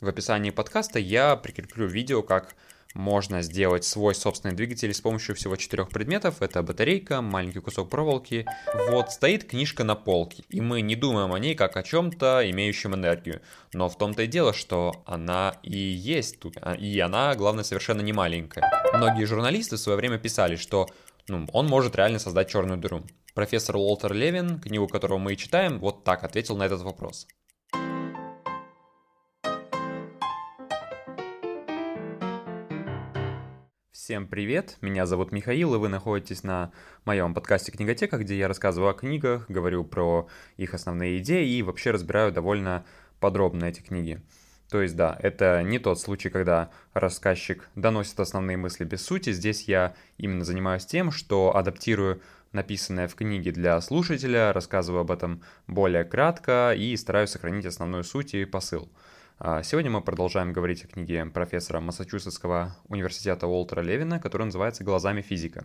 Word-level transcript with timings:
В 0.00 0.08
описании 0.08 0.48
подкаста 0.48 0.98
я 0.98 1.36
прикреплю 1.36 1.86
видео, 1.86 2.22
как 2.22 2.56
можно 2.94 3.42
сделать 3.42 3.84
свой 3.84 4.14
собственный 4.14 4.54
двигатель 4.54 4.94
с 4.94 5.00
помощью 5.02 5.34
всего 5.34 5.56
четырех 5.56 5.90
предметов. 5.90 6.40
Это 6.40 6.62
батарейка, 6.62 7.20
маленький 7.20 7.60
кусок 7.60 7.90
проволоки. 7.90 8.46
Вот 8.88 9.12
стоит 9.12 9.44
книжка 9.44 9.84
на 9.84 9.94
полке, 9.94 10.42
и 10.48 10.62
мы 10.62 10.80
не 10.80 10.96
думаем 10.96 11.34
о 11.34 11.38
ней 11.38 11.54
как 11.54 11.76
о 11.76 11.82
чем-то, 11.82 12.50
имеющем 12.50 12.94
энергию. 12.94 13.42
Но 13.74 13.90
в 13.90 13.98
том-то 13.98 14.22
и 14.22 14.26
дело, 14.26 14.54
что 14.54 15.02
она 15.04 15.58
и 15.62 15.76
есть 15.76 16.40
тут, 16.40 16.56
а, 16.62 16.72
и 16.72 16.98
она, 16.98 17.34
главное, 17.34 17.62
совершенно 17.62 18.00
не 18.00 18.14
маленькая. 18.14 18.72
Многие 18.94 19.26
журналисты 19.26 19.76
в 19.76 19.80
свое 19.80 19.98
время 19.98 20.16
писали, 20.16 20.56
что 20.56 20.88
ну, 21.28 21.46
он 21.52 21.66
может 21.66 21.94
реально 21.94 22.18
создать 22.18 22.48
черную 22.48 22.78
дыру. 22.78 23.02
Профессор 23.34 23.76
Уолтер 23.76 24.14
Левин, 24.14 24.60
книгу 24.60 24.88
которого 24.88 25.18
мы 25.18 25.34
и 25.34 25.36
читаем, 25.36 25.78
вот 25.78 26.04
так 26.04 26.24
ответил 26.24 26.56
на 26.56 26.64
этот 26.64 26.80
вопрос. 26.80 27.26
Всем 34.02 34.26
привет, 34.26 34.78
меня 34.80 35.04
зовут 35.04 35.30
Михаил, 35.30 35.74
и 35.74 35.78
вы 35.78 35.90
находитесь 35.90 36.42
на 36.42 36.72
моем 37.04 37.34
подкасте 37.34 37.70
«Книготека», 37.70 38.16
где 38.16 38.38
я 38.38 38.48
рассказываю 38.48 38.92
о 38.92 38.94
книгах, 38.94 39.44
говорю 39.50 39.84
про 39.84 40.26
их 40.56 40.72
основные 40.72 41.18
идеи 41.18 41.46
и 41.46 41.62
вообще 41.62 41.90
разбираю 41.90 42.32
довольно 42.32 42.86
подробно 43.20 43.66
эти 43.66 43.82
книги. 43.82 44.22
То 44.70 44.80
есть, 44.80 44.96
да, 44.96 45.18
это 45.20 45.62
не 45.62 45.78
тот 45.78 46.00
случай, 46.00 46.30
когда 46.30 46.70
рассказчик 46.94 47.68
доносит 47.74 48.18
основные 48.18 48.56
мысли 48.56 48.86
без 48.86 49.04
сути. 49.04 49.32
Здесь 49.32 49.68
я 49.68 49.94
именно 50.16 50.46
занимаюсь 50.46 50.86
тем, 50.86 51.10
что 51.10 51.54
адаптирую 51.54 52.22
написанное 52.52 53.06
в 53.06 53.14
книге 53.14 53.52
для 53.52 53.78
слушателя, 53.82 54.54
рассказываю 54.54 55.02
об 55.02 55.10
этом 55.10 55.42
более 55.66 56.04
кратко 56.04 56.72
и 56.74 56.96
стараюсь 56.96 57.30
сохранить 57.30 57.66
основную 57.66 58.04
суть 58.04 58.32
и 58.32 58.46
посыл. 58.46 58.90
А, 59.42 59.62
сегодня 59.62 59.90
мы 59.90 60.02
продолжаем 60.02 60.52
говорить 60.52 60.84
о 60.84 60.86
книге 60.86 61.24
профессора 61.24 61.80
Массачусетского 61.80 62.76
университета 62.88 63.46
Уолтера 63.46 63.80
Левина, 63.80 64.20
которая 64.20 64.44
называется 64.44 64.84
«Глазами 64.84 65.22
физика». 65.22 65.64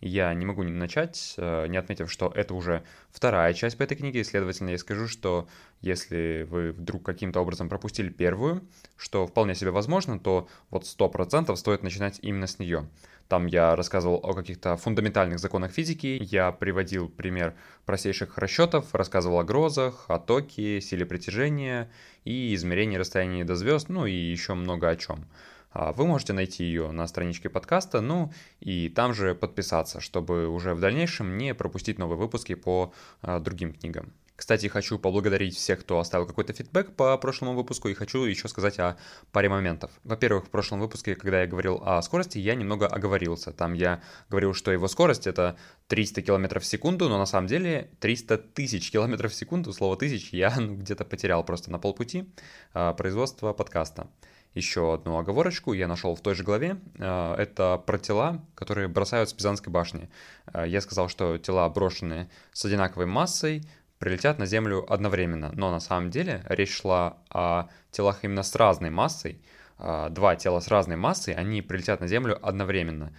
Я 0.00 0.32
не 0.32 0.46
могу 0.46 0.62
не 0.62 0.72
начать, 0.72 1.34
э, 1.36 1.66
не 1.66 1.76
отметив, 1.76 2.10
что 2.10 2.32
это 2.34 2.54
уже 2.54 2.82
вторая 3.10 3.52
часть 3.52 3.76
по 3.76 3.82
этой 3.82 3.98
книге, 3.98 4.20
и, 4.20 4.24
следовательно, 4.24 4.70
я 4.70 4.78
скажу, 4.78 5.08
что 5.08 5.46
если 5.82 6.46
вы 6.48 6.72
вдруг 6.72 7.04
каким-то 7.04 7.40
образом 7.40 7.68
пропустили 7.68 8.08
первую, 8.08 8.66
что 8.96 9.26
вполне 9.26 9.54
себе 9.54 9.72
возможно, 9.72 10.18
то 10.18 10.48
вот 10.70 10.84
100% 10.84 11.54
стоит 11.56 11.82
начинать 11.82 12.18
именно 12.22 12.46
с 12.46 12.58
нее. 12.58 12.88
Там 13.32 13.46
я 13.46 13.74
рассказывал 13.76 14.20
о 14.22 14.34
каких-то 14.34 14.76
фундаментальных 14.76 15.38
законах 15.38 15.72
физики, 15.72 16.18
я 16.20 16.52
приводил 16.52 17.08
пример 17.08 17.54
простейших 17.86 18.36
расчетов, 18.36 18.94
рассказывал 18.94 19.38
о 19.38 19.42
грозах, 19.42 20.04
о 20.08 20.18
токе, 20.18 20.82
силе 20.82 21.06
притяжения 21.06 21.90
и 22.24 22.54
измерении 22.54 22.98
расстояния 22.98 23.46
до 23.46 23.56
звезд, 23.56 23.88
ну 23.88 24.04
и 24.04 24.12
еще 24.12 24.52
много 24.52 24.90
о 24.90 24.96
чем. 24.96 25.24
А, 25.70 25.94
вы 25.94 26.06
можете 26.06 26.34
найти 26.34 26.64
ее 26.64 26.90
на 26.92 27.06
страничке 27.06 27.48
подкаста, 27.48 28.02
ну 28.02 28.30
и 28.60 28.90
там 28.90 29.14
же 29.14 29.34
подписаться, 29.34 30.02
чтобы 30.02 30.46
уже 30.46 30.74
в 30.74 30.80
дальнейшем 30.80 31.38
не 31.38 31.54
пропустить 31.54 31.98
новые 31.98 32.18
выпуски 32.18 32.54
по 32.54 32.92
а, 33.22 33.40
другим 33.40 33.72
книгам. 33.72 34.12
Кстати, 34.42 34.66
хочу 34.66 34.98
поблагодарить 34.98 35.54
всех, 35.54 35.82
кто 35.82 36.00
оставил 36.00 36.26
какой-то 36.26 36.52
фидбэк 36.52 36.96
по 36.96 37.16
прошлому 37.16 37.54
выпуску, 37.54 37.88
и 37.88 37.94
хочу 37.94 38.24
еще 38.24 38.48
сказать 38.48 38.76
о 38.80 38.96
паре 39.30 39.48
моментов. 39.48 39.92
Во-первых, 40.02 40.46
в 40.46 40.50
прошлом 40.50 40.80
выпуске, 40.80 41.14
когда 41.14 41.42
я 41.42 41.46
говорил 41.46 41.80
о 41.86 42.02
скорости, 42.02 42.38
я 42.38 42.56
немного 42.56 42.88
оговорился. 42.88 43.52
Там 43.52 43.72
я 43.72 44.02
говорил, 44.28 44.52
что 44.52 44.72
его 44.72 44.88
скорость 44.88 45.28
это 45.28 45.56
300 45.86 46.22
км 46.22 46.58
в 46.58 46.64
секунду, 46.64 47.08
но 47.08 47.18
на 47.18 47.26
самом 47.26 47.46
деле 47.46 47.92
300 48.00 48.36
тысяч 48.36 48.90
км 48.90 49.28
в 49.28 49.32
секунду, 49.32 49.72
слово 49.72 49.96
тысяч 49.96 50.32
я 50.32 50.52
ну, 50.58 50.74
где-то 50.74 51.04
потерял 51.04 51.44
просто 51.44 51.70
на 51.70 51.78
полпути 51.78 52.28
э, 52.74 52.94
производства 52.96 53.52
подкаста 53.52 54.08
еще 54.54 54.94
одну 54.94 55.16
оговорочку 55.16 55.72
я 55.72 55.88
нашел 55.88 56.14
в 56.14 56.20
той 56.20 56.34
же 56.34 56.44
главе. 56.44 56.78
Э, 56.98 57.34
это 57.34 57.82
про 57.86 57.98
тела, 57.98 58.44
которые 58.54 58.88
бросают 58.88 59.30
с 59.30 59.32
Пизанской 59.32 59.72
башни. 59.72 60.10
Э, 60.52 60.64
я 60.66 60.80
сказал, 60.80 61.08
что 61.08 61.38
тела 61.38 61.68
брошенные 61.68 62.28
с 62.52 62.64
одинаковой 62.64 63.06
массой 63.06 63.62
прилетят 64.02 64.40
на 64.40 64.46
Землю 64.46 64.84
одновременно. 64.92 65.52
Но 65.54 65.70
на 65.70 65.78
самом 65.78 66.10
деле 66.10 66.42
речь 66.48 66.72
шла 66.72 67.18
о 67.30 67.68
телах 67.92 68.24
именно 68.24 68.42
с 68.42 68.52
разной 68.56 68.90
массой. 68.90 69.40
Э, 69.78 70.08
два 70.10 70.34
тела 70.34 70.58
с 70.58 70.66
разной 70.66 70.96
массой, 70.96 71.34
они 71.34 71.62
прилетят 71.62 72.00
на 72.00 72.08
Землю 72.08 72.36
одновременно, 72.42 73.12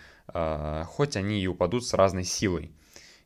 хоть 0.86 1.16
они 1.16 1.42
и 1.42 1.48
упадут 1.48 1.88
с 1.88 1.94
разной 1.94 2.26
силой. 2.26 2.74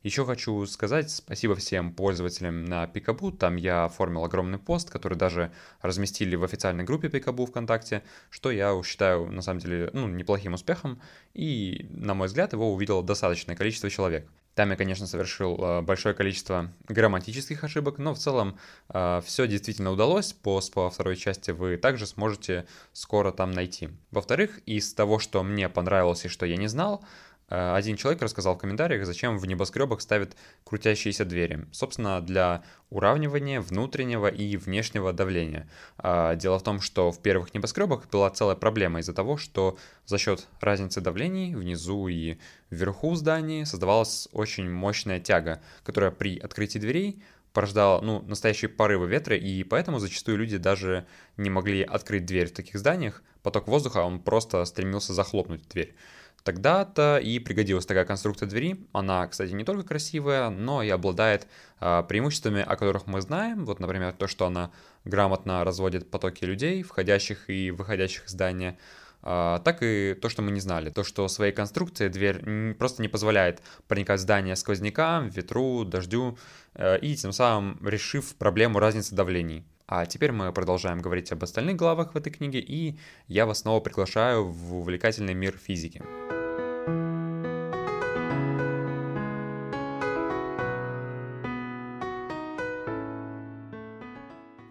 Еще 0.03 0.23
хочу 0.23 0.63
сказать 0.67 1.09
спасибо 1.09 1.56
всем 1.56 1.91
пользователям 1.91 2.63
на 2.66 2.85
Пикабу. 2.85 3.31
Там 3.31 3.56
я 3.56 3.85
оформил 3.85 4.23
огромный 4.23 4.59
пост, 4.59 4.91
который 4.91 5.17
даже 5.17 5.51
разместили 5.81 6.35
в 6.35 6.44
официальной 6.44 6.84
группе 6.84 7.09
Пикабу 7.09 7.47
ВКонтакте, 7.47 8.03
что 8.29 8.51
я 8.51 8.79
считаю 8.84 9.31
на 9.31 9.41
самом 9.41 9.62
деле 9.62 9.90
ну, 9.94 10.07
неплохим 10.07 10.53
успехом. 10.53 11.01
И, 11.34 11.88
на 11.90 12.13
мой 12.13 12.28
взгляд, 12.28 12.53
его 12.53 12.72
увидело 12.72 13.03
достаточное 13.03 13.56
количество 13.56 13.90
человек. 13.90 14.29
Там 14.57 14.72
я, 14.72 14.75
конечно, 14.75 15.06
совершил 15.06 15.56
э, 15.63 15.81
большое 15.81 16.16
количество 16.16 16.73
грамматических 16.90 17.63
ошибок, 17.63 18.00
но 18.00 18.16
в 18.16 18.18
целом 18.18 18.57
э, 18.90 19.22
все 19.23 19.45
действительно 19.45 19.91
удалось. 19.91 20.34
Пост 20.34 20.73
по 20.73 20.90
второй 20.90 21.16
части 21.16 21.51
вы 21.51 21.78
также 21.78 22.07
сможете 22.07 22.66
скоро 22.91 23.31
там 23.31 23.51
найти. 23.51 23.90
Во-вторых, 24.09 24.59
из 24.66 24.91
того, 24.96 25.19
что 25.19 25.44
мне 25.44 25.69
понравилось 25.69 26.25
и 26.25 26.28
что 26.28 26.47
я 26.47 26.57
не 26.57 26.66
знал, 26.66 27.06
один 27.50 27.96
человек 27.96 28.22
рассказал 28.22 28.56
в 28.56 28.58
комментариях, 28.58 29.06
зачем 29.06 29.38
в 29.38 29.46
небоскребах 29.46 30.02
ставят 30.02 30.35
крутящиеся 30.66 31.24
двери. 31.24 31.66
Собственно, 31.72 32.22
для 32.22 32.63
уравнивания 32.90 33.62
внутреннего 33.62 34.28
и 34.28 34.58
внешнего 34.58 35.13
давления. 35.13 35.69
А, 35.97 36.35
дело 36.35 36.59
в 36.59 36.63
том, 36.63 36.81
что 36.81 37.12
в 37.12 37.22
первых 37.22 37.53
небоскребах 37.53 38.09
была 38.09 38.30
целая 38.30 38.56
проблема 38.56 39.00
из-за 39.00 39.13
того, 39.13 39.38
что 39.38 39.78
за 40.06 40.18
счет 40.18 40.47
разницы 40.59 41.00
давлений 41.00 41.56
внизу 41.56 42.08
и 42.08 42.38
вверху 42.69 43.16
здания 43.16 43.66
создавалась 43.66 44.28
очень 44.34 44.69
мощная 44.69 45.19
тяга, 45.19 45.62
которая 45.84 46.12
при 46.12 46.38
открытии 46.38 46.79
дверей 46.79 47.24
порождала 47.53 48.02
ну, 48.02 48.22
настоящие 48.22 48.69
порывы 48.69 49.08
ветра, 49.08 49.35
и 49.35 49.64
поэтому 49.64 50.00
зачастую 50.00 50.38
люди 50.38 50.58
даже 50.58 51.08
не 51.38 51.50
могли 51.50 51.81
открыть 51.81 52.25
дверь 52.25 52.47
в 52.47 52.53
таких 52.53 52.78
зданиях. 52.78 53.24
Поток 53.41 53.68
воздуха, 53.68 54.00
он 54.00 54.19
просто 54.19 54.64
стремился 54.66 55.14
захлопнуть 55.14 55.68
дверь. 55.69 55.96
Тогда-то 56.43 57.17
и 57.17 57.39
пригодилась 57.39 57.85
такая 57.85 58.05
конструкция 58.05 58.47
двери. 58.47 58.87
Она, 58.93 59.27
кстати, 59.27 59.51
не 59.51 59.65
только 59.65 59.87
красивая, 59.87 60.49
но 60.49 60.81
и 60.81 60.89
обладает 60.89 61.47
э, 61.81 62.03
преимуществами, 62.07 62.61
о 62.61 62.75
которых 62.77 63.05
мы 63.05 63.21
знаем. 63.21 63.65
Вот, 63.65 63.79
например, 63.79 64.13
то, 64.13 64.27
что 64.27 64.45
она 64.45 64.71
грамотно 65.03 65.63
разводит 65.63 66.09
потоки 66.09 66.45
людей, 66.45 66.83
входящих 66.83 67.49
и 67.49 67.71
выходящих 67.71 68.25
из 68.25 68.31
здания. 68.31 68.77
Uh, 69.23 69.59
так 69.63 69.79
и 69.81 70.13
то, 70.13 70.29
что 70.29 70.41
мы 70.43 70.51
не 70.51 70.59
знали. 70.59 70.89
То, 70.89 71.03
что 71.03 71.27
своей 71.27 71.51
конструкцией 71.51 72.09
дверь 72.09 72.75
просто 72.75 73.01
не 73.01 73.07
позволяет 73.07 73.61
проникать 73.87 74.19
в 74.19 74.23
здание 74.23 74.55
сквознякам, 74.55 75.27
ветру, 75.29 75.83
дождю, 75.83 76.37
uh, 76.75 76.99
и 76.99 77.15
тем 77.15 77.33
самым 77.33 77.79
решив 77.85 78.35
проблему 78.35 78.79
разницы 78.79 79.15
давлений. 79.15 79.65
А 79.89 80.05
теперь 80.05 80.33
мы 80.33 80.51
продолжаем 80.51 80.99
говорить 80.99 81.31
об 81.31 81.43
остальных 81.43 81.77
главах 81.77 82.13
в 82.13 82.17
этой 82.17 82.29
книге, 82.29 82.59
и 82.59 82.99
я 83.27 83.45
вас 83.45 83.59
снова 83.59 83.79
приглашаю 83.79 84.45
в 84.45 84.75
увлекательный 84.79 85.33
мир 85.33 85.57
физики. 85.57 86.01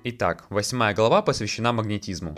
Итак, 0.04 0.44
восьмая 0.50 0.94
глава 0.94 1.22
посвящена 1.22 1.72
магнетизму. 1.72 2.36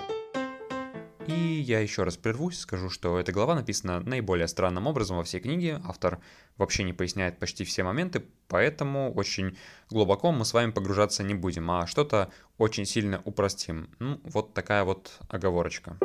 И 1.28 1.60
я 1.60 1.80
еще 1.80 2.04
раз 2.04 2.16
прервусь, 2.16 2.58
скажу, 2.58 2.88
что 2.88 3.18
эта 3.18 3.32
глава 3.32 3.54
написана 3.54 4.00
наиболее 4.00 4.48
странным 4.48 4.86
образом 4.86 5.18
во 5.18 5.24
всей 5.24 5.40
книге. 5.40 5.82
Автор 5.84 6.20
вообще 6.56 6.84
не 6.84 6.94
поясняет 6.94 7.38
почти 7.38 7.64
все 7.64 7.82
моменты, 7.82 8.24
поэтому 8.48 9.12
очень 9.12 9.56
глубоко 9.90 10.32
мы 10.32 10.46
с 10.46 10.54
вами 10.54 10.70
погружаться 10.70 11.22
не 11.22 11.34
будем, 11.34 11.70
а 11.70 11.86
что-то 11.86 12.32
очень 12.56 12.86
сильно 12.86 13.20
упростим. 13.26 13.90
Ну, 13.98 14.18
вот 14.24 14.54
такая 14.54 14.84
вот 14.84 15.18
оговорочка. 15.28 15.98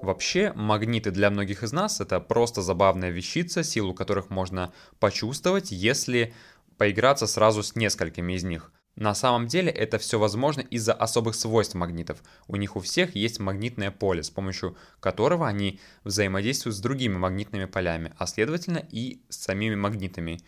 Вообще, 0.00 0.52
магниты 0.54 1.10
для 1.10 1.28
многих 1.28 1.64
из 1.64 1.72
нас 1.72 2.00
это 2.00 2.20
просто 2.20 2.62
забавная 2.62 3.10
вещица, 3.10 3.64
силу 3.64 3.94
которых 3.94 4.30
можно 4.30 4.72
почувствовать, 5.00 5.72
если 5.72 6.32
поиграться 6.76 7.26
сразу 7.26 7.64
с 7.64 7.74
несколькими 7.74 8.34
из 8.34 8.44
них. 8.44 8.70
На 8.98 9.14
самом 9.14 9.46
деле 9.46 9.70
это 9.70 9.98
все 9.98 10.18
возможно 10.18 10.60
из-за 10.60 10.92
особых 10.92 11.36
свойств 11.36 11.76
магнитов. 11.76 12.20
У 12.48 12.56
них 12.56 12.74
у 12.74 12.80
всех 12.80 13.14
есть 13.14 13.38
магнитное 13.38 13.92
поле, 13.92 14.24
с 14.24 14.30
помощью 14.30 14.76
которого 14.98 15.46
они 15.46 15.78
взаимодействуют 16.02 16.74
с 16.74 16.80
другими 16.80 17.16
магнитными 17.16 17.66
полями, 17.66 18.12
а 18.18 18.26
следовательно 18.26 18.84
и 18.90 19.20
с 19.28 19.36
самими 19.36 19.76
магнитами. 19.76 20.40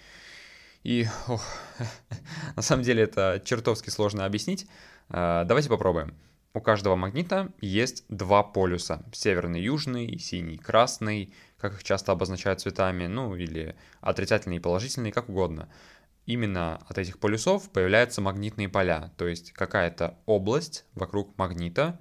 И 0.83 1.07
ох, 1.29 1.45
на 2.57 2.63
самом 2.63 2.83
деле 2.83 3.05
это 3.05 3.41
чертовски 3.45 3.89
сложно 3.89 4.25
объяснить. 4.25 4.67
А, 5.11 5.45
давайте 5.45 5.69
попробуем. 5.69 6.13
У 6.53 6.61
каждого 6.61 6.97
магнита 6.97 7.53
есть 7.61 8.05
два 8.09 8.43
полюса. 8.43 9.05
Северный, 9.13 9.63
южный, 9.63 10.19
синий, 10.19 10.59
красный, 10.59 11.33
как 11.57 11.75
их 11.75 11.85
часто 11.85 12.11
обозначают 12.11 12.61
цветами, 12.61 13.07
ну 13.07 13.37
или 13.37 13.77
отрицательный 14.01 14.57
и 14.57 14.61
положительный, 14.61 15.13
как 15.13 15.29
угодно. 15.29 15.69
Именно 16.33 16.77
от 16.89 16.99
этих 16.99 17.19
полюсов 17.19 17.71
появляются 17.71 18.21
магнитные 18.21 18.69
поля, 18.69 19.13
то 19.17 19.27
есть 19.27 19.53
какая-то 19.53 20.19
область 20.27 20.85
вокруг 20.95 21.37
магнита, 21.37 22.01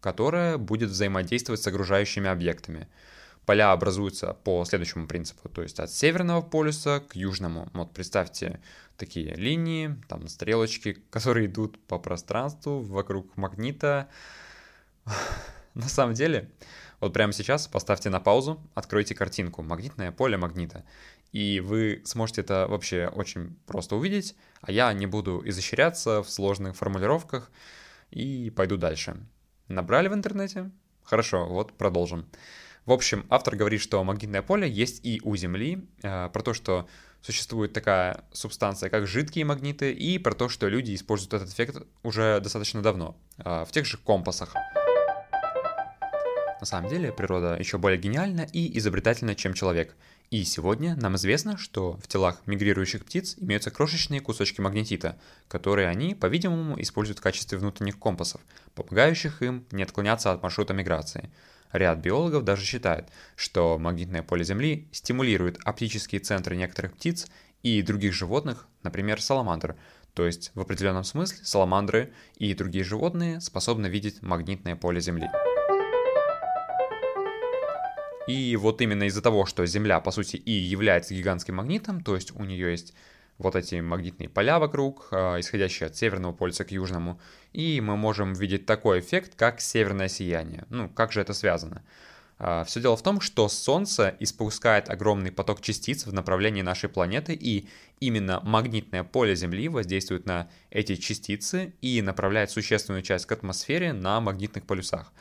которая 0.00 0.58
будет 0.58 0.90
взаимодействовать 0.90 1.60
с 1.60 1.66
окружающими 1.66 2.28
объектами. 2.28 2.88
Поля 3.44 3.72
образуются 3.72 4.34
по 4.34 4.64
следующему 4.64 5.06
принципу, 5.06 5.48
то 5.48 5.62
есть 5.62 5.80
от 5.80 5.90
северного 5.90 6.42
полюса 6.42 7.00
к 7.00 7.16
южному. 7.16 7.70
Вот 7.72 7.92
представьте 7.92 8.60
такие 8.96 9.34
линии, 9.34 9.96
там 10.08 10.28
стрелочки, 10.28 10.92
которые 11.10 11.46
идут 11.46 11.78
по 11.86 11.98
пространству 11.98 12.80
вокруг 12.80 13.36
магнита. 13.36 14.08
На 15.74 15.88
самом 15.88 16.14
деле, 16.14 16.50
вот 17.00 17.12
прямо 17.12 17.32
сейчас 17.32 17.68
поставьте 17.68 18.10
на 18.10 18.18
паузу, 18.18 18.60
откройте 18.74 19.14
картинку 19.14 19.62
«Магнитное 19.62 20.10
поле 20.10 20.36
магнита», 20.36 20.84
и 21.32 21.60
вы 21.60 22.02
сможете 22.04 22.40
это 22.40 22.66
вообще 22.68 23.08
очень 23.08 23.56
просто 23.66 23.96
увидеть, 23.96 24.34
а 24.60 24.72
я 24.72 24.92
не 24.92 25.06
буду 25.06 25.42
изощряться 25.44 26.22
в 26.22 26.30
сложных 26.30 26.76
формулировках 26.76 27.50
и 28.10 28.50
пойду 28.50 28.76
дальше. 28.76 29.16
Набрали 29.68 30.08
в 30.08 30.14
интернете? 30.14 30.70
Хорошо, 31.04 31.46
вот 31.46 31.72
продолжим. 31.74 32.26
В 32.86 32.92
общем, 32.92 33.26
автор 33.28 33.54
говорит, 33.54 33.82
что 33.82 34.02
магнитное 34.02 34.40
поле 34.40 34.68
есть 34.70 35.04
и 35.04 35.20
у 35.22 35.36
Земли, 35.36 35.86
э, 36.02 36.30
про 36.30 36.42
то, 36.42 36.54
что 36.54 36.88
существует 37.20 37.72
такая 37.74 38.24
субстанция, 38.32 38.88
как 38.88 39.06
жидкие 39.06 39.44
магниты, 39.44 39.92
и 39.92 40.18
про 40.18 40.34
то, 40.34 40.48
что 40.48 40.68
люди 40.68 40.94
используют 40.94 41.34
этот 41.34 41.50
эффект 41.50 41.82
уже 42.02 42.40
достаточно 42.40 42.80
давно, 42.80 43.16
э, 43.38 43.64
в 43.66 43.72
тех 43.72 43.84
же 43.84 43.98
компасах. 43.98 44.54
На 46.60 46.66
самом 46.66 46.88
деле, 46.90 47.12
природа 47.12 47.56
еще 47.58 47.78
более 47.78 47.98
гениальна 47.98 48.46
и 48.52 48.78
изобретательна, 48.78 49.34
чем 49.34 49.54
человек. 49.54 49.94
И 50.30 50.44
сегодня 50.44 50.94
нам 50.96 51.16
известно, 51.16 51.56
что 51.56 51.92
в 52.02 52.08
телах 52.08 52.42
мигрирующих 52.46 53.04
птиц 53.04 53.36
имеются 53.38 53.70
крошечные 53.70 54.20
кусочки 54.20 54.60
магнетита, 54.60 55.18
которые 55.46 55.88
они, 55.88 56.14
по-видимому, 56.14 56.80
используют 56.82 57.18
в 57.18 57.22
качестве 57.22 57.58
внутренних 57.58 57.98
компасов, 57.98 58.40
помогающих 58.74 59.40
им 59.40 59.64
не 59.70 59.82
отклоняться 59.82 60.32
от 60.32 60.42
маршрута 60.42 60.74
миграции. 60.74 61.30
Ряд 61.72 61.98
биологов 61.98 62.44
даже 62.44 62.64
считает, 62.64 63.08
что 63.36 63.78
магнитное 63.78 64.22
поле 64.22 64.44
Земли 64.44 64.88
стимулирует 64.92 65.58
оптические 65.64 66.20
центры 66.20 66.56
некоторых 66.56 66.94
птиц 66.94 67.28
и 67.62 67.80
других 67.82 68.12
животных, 68.12 68.66
например, 68.82 69.22
саламандр, 69.22 69.76
то 70.14 70.26
есть 70.26 70.50
в 70.54 70.60
определенном 70.60 71.04
смысле 71.04 71.38
саламандры 71.44 72.12
и 72.36 72.52
другие 72.54 72.84
животные 72.84 73.40
способны 73.40 73.86
видеть 73.86 74.22
магнитное 74.22 74.76
поле 74.76 75.00
Земли. 75.00 75.28
И 78.28 78.56
вот 78.56 78.82
именно 78.82 79.04
из-за 79.04 79.22
того, 79.22 79.46
что 79.46 79.64
Земля, 79.64 80.00
по 80.00 80.10
сути, 80.10 80.36
и 80.36 80.52
является 80.52 81.14
гигантским 81.14 81.54
магнитом, 81.54 82.02
то 82.02 82.14
есть 82.14 82.36
у 82.36 82.44
нее 82.44 82.70
есть 82.70 82.92
вот 83.38 83.56
эти 83.56 83.76
магнитные 83.76 84.28
поля 84.28 84.58
вокруг, 84.58 85.08
а, 85.12 85.40
исходящие 85.40 85.86
от 85.86 85.96
северного 85.96 86.32
полюса 86.32 86.64
к 86.64 86.70
южному, 86.70 87.18
и 87.52 87.80
мы 87.80 87.96
можем 87.96 88.34
видеть 88.34 88.66
такой 88.66 89.00
эффект, 89.00 89.32
как 89.36 89.60
северное 89.60 90.08
сияние. 90.08 90.66
Ну, 90.68 90.88
как 90.90 91.12
же 91.12 91.20
это 91.20 91.32
связано? 91.32 91.82
А, 92.38 92.64
Все 92.64 92.80
дело 92.80 92.96
в 92.96 93.02
том, 93.02 93.20
что 93.20 93.48
Солнце 93.48 94.14
испускает 94.20 94.90
огромный 94.90 95.32
поток 95.32 95.60
частиц 95.60 96.04
в 96.04 96.12
направлении 96.12 96.62
нашей 96.62 96.88
планеты, 96.88 97.32
и 97.32 97.66
именно 97.98 98.40
магнитное 98.42 99.04
поле 99.04 99.36
Земли 99.36 99.68
воздействует 99.68 100.26
на 100.26 100.50
эти 100.70 100.96
частицы 100.96 101.72
и 101.80 102.02
направляет 102.02 102.50
существенную 102.50 103.02
часть 103.02 103.26
к 103.26 103.32
атмосфере 103.32 103.92
на 103.92 104.20
магнитных 104.20 104.66
полюсах. 104.66 105.12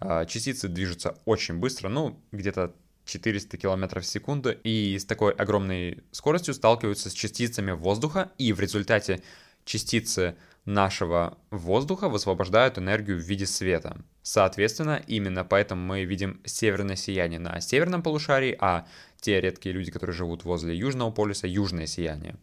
А, 0.00 0.24
частицы 0.24 0.68
движутся 0.68 1.16
очень 1.24 1.56
быстро, 1.56 1.88
ну, 1.88 2.20
где-то 2.32 2.74
400 3.04 3.56
км 3.56 4.00
в 4.00 4.06
секунду, 4.06 4.50
и 4.50 4.98
с 4.98 5.04
такой 5.04 5.32
огромной 5.32 6.02
скоростью 6.10 6.54
сталкиваются 6.54 7.10
с 7.10 7.12
частицами 7.12 7.72
воздуха, 7.72 8.30
и 8.38 8.52
в 8.52 8.60
результате 8.60 9.22
частицы 9.64 10.36
нашего 10.64 11.38
воздуха 11.50 12.08
высвобождают 12.08 12.78
энергию 12.78 13.18
в 13.18 13.22
виде 13.22 13.46
света. 13.46 13.98
Соответственно, 14.22 15.02
именно 15.06 15.44
поэтому 15.44 15.82
мы 15.82 16.04
видим 16.04 16.40
северное 16.44 16.96
сияние 16.96 17.38
на 17.40 17.60
северном 17.60 18.02
полушарии, 18.02 18.56
а 18.58 18.86
те 19.20 19.40
редкие 19.40 19.74
люди, 19.74 19.90
которые 19.90 20.14
живут 20.14 20.44
возле 20.44 20.76
Южного 20.76 21.10
полюса, 21.10 21.46
южное 21.46 21.86
сияние. 21.86 22.36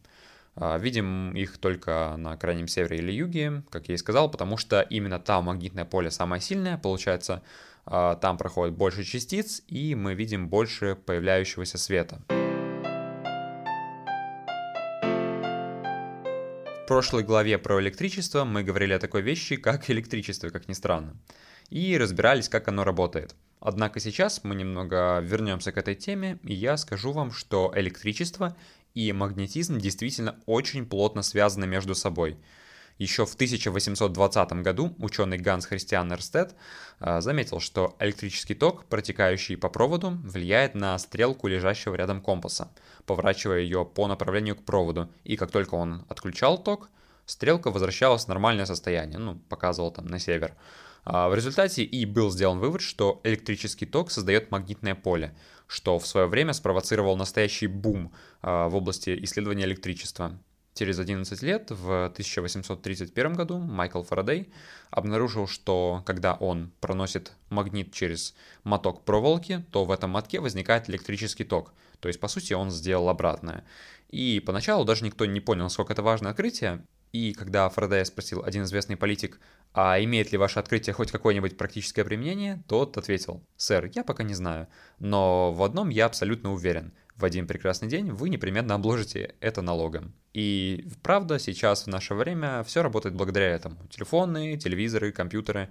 А, 0.60 0.78
видим 0.80 1.36
их 1.36 1.60
только 1.60 2.16
на 2.18 2.36
крайнем 2.36 2.68
севере 2.68 2.98
или 2.98 3.12
юге, 3.12 3.62
как 3.70 3.90
я 3.90 3.94
и 3.94 3.98
сказал, 3.98 4.32
потому 4.32 4.58
что 4.58 4.82
именно 4.82 5.20
там 5.20 5.46
магнитное 5.46 5.86
поле 5.86 6.10
самое 6.10 6.42
сильное, 6.42 6.80
получается, 6.80 7.44
а, 7.86 8.16
там 8.16 8.40
проходит 8.40 8.76
больше 8.76 9.04
частиц, 9.04 9.62
и 9.68 9.94
мы 9.94 10.16
видим 10.16 10.50
больше 10.50 10.96
появляющегося 10.96 11.78
света. 11.78 12.22
В 16.84 16.88
прошлой 16.88 17.24
главе 17.24 17.60
про 17.60 17.80
электричество 17.80 18.44
мы 18.44 18.64
говорили 18.64 18.94
о 18.94 19.00
такой 19.00 19.22
вещи, 19.22 19.58
как 19.58 19.92
электричество, 19.92 20.50
как 20.50 20.68
ни 20.68 20.74
странно, 20.74 21.16
и 21.70 21.96
разбирались, 22.00 22.50
как 22.50 22.68
оно 22.68 22.84
работает. 22.84 23.36
Однако 23.60 24.00
сейчас 24.00 24.44
мы 24.44 24.56
немного 24.56 25.20
вернемся 25.20 25.72
к 25.72 25.78
этой 25.78 25.96
теме, 25.96 26.40
и 26.44 26.54
я 26.54 26.78
скажу 26.78 27.12
вам, 27.12 27.32
что 27.32 27.72
электричество 27.76 28.56
и 28.94 29.12
магнетизм 29.12 29.78
действительно 29.80 30.40
очень 30.46 30.86
плотно 30.86 31.22
связаны 31.22 31.68
между 31.68 31.96
собой. 31.96 32.38
Еще 32.98 33.28
в 33.28 33.36
1820 33.36 34.54
году 34.64 34.96
ученый 34.98 35.38
Ганс 35.38 35.68
Христиан 35.68 36.12
Эрстед 36.12 36.56
а, 37.00 37.22
заметил, 37.22 37.60
что 37.60 37.96
электрический 38.00 38.56
ток, 38.56 38.86
протекающий 38.86 39.56
по 39.56 39.70
проводу, 39.70 40.18
влияет 40.24 40.74
на 40.74 40.98
стрелку 40.98 41.48
лежащего 41.48 41.94
рядом 41.94 42.22
компаса, 42.22 42.72
поворачивая 43.06 43.60
ее 43.60 43.86
по 43.86 44.08
направлению 44.08 44.56
к 44.56 44.64
проводу, 44.64 45.10
и 45.24 45.36
как 45.38 45.52
только 45.52 45.76
он 45.76 46.06
отключал 46.10 46.58
ток, 46.58 46.90
стрелка 47.28 47.70
возвращалась 47.70 48.26
в 48.26 48.30
нормальное 48.30 48.66
состояние, 48.66 49.20
ну, 49.20 49.36
показывал 49.48 49.92
там 49.92 50.08
на 50.08 50.18
север. 50.18 50.56
А, 51.10 51.30
в 51.30 51.36
результате 51.36 51.84
и 51.84 52.06
был 52.06 52.30
сделан 52.32 52.60
вывод, 52.60 52.82
что 52.82 53.22
электрический 53.24 53.86
ток 53.86 54.12
создает 54.12 54.52
магнитное 54.52 54.94
поле, 54.94 55.34
что 55.66 56.00
в 56.00 56.06
свое 56.06 56.28
время 56.28 56.52
спровоцировал 56.52 57.16
настоящий 57.16 57.68
бум 57.68 58.12
а, 58.42 58.68
в 58.68 58.76
области 58.76 59.18
исследования 59.24 59.64
электричества. 59.64 60.38
Через 60.74 61.00
11 61.00 61.42
лет, 61.44 61.72
в 61.72 62.08
1831 62.08 63.34
году, 63.36 63.58
Майкл 63.58 64.04
Фарадей 64.04 64.52
обнаружил, 64.92 65.48
что 65.48 66.04
когда 66.06 66.34
он 66.34 66.74
проносит 66.82 67.32
магнит 67.50 67.94
через 67.94 68.36
моток 68.66 69.06
проволоки, 69.06 69.66
то 69.72 69.86
в 69.86 69.92
этом 69.92 70.10
мотке 70.10 70.42
возникает 70.42 70.90
электрический 70.90 71.46
ток. 71.46 71.74
То 72.02 72.10
есть, 72.10 72.20
по 72.20 72.28
сути, 72.28 72.52
он 72.52 72.70
сделал 72.70 73.08
обратное. 73.08 73.64
И 74.10 74.44
поначалу 74.46 74.84
даже 74.84 75.06
никто 75.06 75.26
не 75.26 75.40
понял, 75.40 75.64
насколько 75.64 75.94
это 75.94 76.04
важное 76.04 76.32
открытие. 76.32 76.84
И 77.12 77.34
когда 77.34 77.70
Фарадея 77.70 78.04
спросил 78.04 78.44
один 78.44 78.64
известный 78.64 78.98
политик, 78.98 79.40
а 79.74 80.02
имеет 80.04 80.32
ли 80.32 80.38
ваше 80.38 80.60
открытие 80.60 80.94
хоть 80.94 81.12
какое-нибудь 81.12 81.58
практическое 81.58 82.04
применение, 82.04 82.64
тот 82.68 82.98
ответил, 82.98 83.44
сэр, 83.58 83.92
я 83.94 84.04
пока 84.04 84.24
не 84.24 84.34
знаю, 84.34 84.68
но 85.00 85.52
в 85.52 85.62
одном 85.64 85.90
я 85.90 86.06
абсолютно 86.06 86.52
уверен. 86.52 86.94
В 87.16 87.26
один 87.26 87.48
прекрасный 87.48 87.88
день 87.88 88.12
вы 88.12 88.30
непременно 88.30 88.76
обложите 88.76 89.36
это 89.40 89.64
налогом. 89.64 90.14
И 90.34 90.88
правда, 91.02 91.40
сейчас 91.40 91.84
в 91.84 91.88
наше 91.88 92.14
время 92.14 92.64
все 92.64 92.84
работает 92.84 93.16
благодаря 93.16 93.48
этому. 93.50 93.88
Телефоны, 93.88 94.56
телевизоры, 94.58 95.12
компьютеры. 95.12 95.70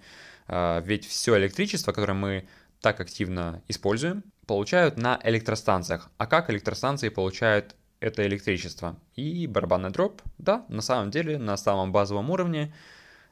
А, 0.49 0.81
ведь 0.81 1.07
все 1.07 1.37
электричество, 1.37 1.93
которое 1.93 2.15
мы 2.15 2.49
так 2.81 3.01
активно 3.01 3.63
используем, 3.69 4.25
получают 4.47 4.97
на 4.97 5.21
электростанциях. 5.23 6.11
А 6.19 6.27
как 6.27 6.51
электростанции 6.51 7.11
получают 7.11 7.77
это 8.01 8.27
электричество? 8.27 8.99
И 9.15 9.47
барабанный 9.47 9.91
дроп, 9.91 10.23
да, 10.39 10.65
на 10.69 10.83
самом 10.83 11.11
деле, 11.11 11.39
на 11.39 11.57
самом 11.57 11.93
базовом 11.93 12.31
уровне 12.31 12.73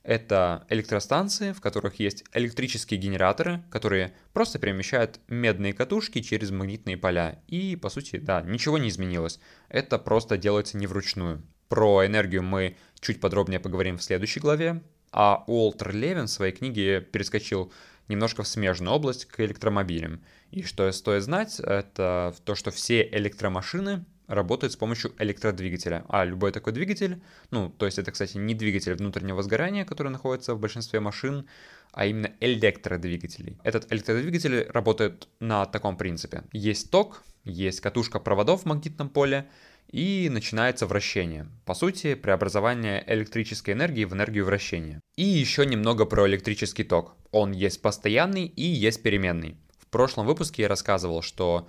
это 0.04 0.66
электростанции, 0.68 1.52
в 1.52 1.62
которых 1.62 1.98
есть 1.98 2.24
электрические 2.34 3.00
генераторы, 3.00 3.64
которые 3.70 4.14
просто 4.34 4.58
перемещают 4.58 5.18
медные 5.28 5.72
катушки 5.72 6.20
через 6.20 6.50
магнитные 6.50 6.98
поля. 6.98 7.40
И, 7.48 7.74
по 7.74 7.88
сути, 7.88 8.18
да, 8.18 8.42
ничего 8.42 8.76
не 8.76 8.90
изменилось. 8.90 9.40
Это 9.70 9.98
просто 9.98 10.36
делается 10.36 10.76
не 10.76 10.86
вручную. 10.86 11.42
Про 11.68 12.06
энергию 12.06 12.42
мы 12.42 12.76
чуть 13.00 13.18
подробнее 13.18 13.60
поговорим 13.60 13.96
в 13.96 14.02
следующей 14.02 14.40
главе. 14.40 14.82
А 15.10 15.42
Уолтер 15.46 15.94
Левин 15.94 16.26
в 16.26 16.30
своей 16.30 16.52
книге 16.52 17.00
перескочил 17.00 17.72
немножко 18.08 18.42
в 18.42 18.48
смежную 18.48 18.94
область 18.94 19.24
к 19.24 19.40
электромобилям. 19.40 20.22
И 20.50 20.62
что 20.62 20.90
стоит 20.92 21.22
знать, 21.22 21.60
это 21.60 22.34
то, 22.44 22.54
что 22.54 22.70
все 22.70 23.08
электромашины 23.10 24.04
работает 24.26 24.72
с 24.72 24.76
помощью 24.76 25.12
электродвигателя. 25.18 26.04
А 26.08 26.24
любой 26.24 26.52
такой 26.52 26.72
двигатель, 26.72 27.22
ну, 27.50 27.70
то 27.70 27.86
есть 27.86 27.98
это, 27.98 28.12
кстати, 28.12 28.36
не 28.36 28.54
двигатель 28.54 28.94
внутреннего 28.94 29.42
сгорания, 29.42 29.84
который 29.84 30.08
находится 30.08 30.54
в 30.54 30.60
большинстве 30.60 31.00
машин, 31.00 31.46
а 31.92 32.06
именно 32.06 32.32
электродвигателей. 32.40 33.58
Этот 33.62 33.92
электродвигатель 33.92 34.66
работает 34.70 35.28
на 35.40 35.64
таком 35.66 35.96
принципе. 35.96 36.42
Есть 36.52 36.90
ток, 36.90 37.22
есть 37.44 37.80
катушка 37.80 38.18
проводов 38.18 38.62
в 38.62 38.66
магнитном 38.66 39.08
поле, 39.08 39.48
и 39.88 40.28
начинается 40.28 40.86
вращение. 40.86 41.46
По 41.64 41.74
сути, 41.74 42.14
преобразование 42.14 43.04
электрической 43.06 43.74
энергии 43.74 44.04
в 44.04 44.12
энергию 44.12 44.44
вращения. 44.44 45.00
И 45.16 45.22
еще 45.22 45.66
немного 45.66 46.04
про 46.04 46.26
электрический 46.26 46.84
ток. 46.84 47.14
Он 47.30 47.52
есть 47.52 47.80
постоянный 47.80 48.46
и 48.46 48.62
есть 48.62 49.02
переменный. 49.02 49.56
В 49.78 49.86
прошлом 49.86 50.26
выпуске 50.26 50.62
я 50.62 50.68
рассказывал, 50.68 51.22
что 51.22 51.68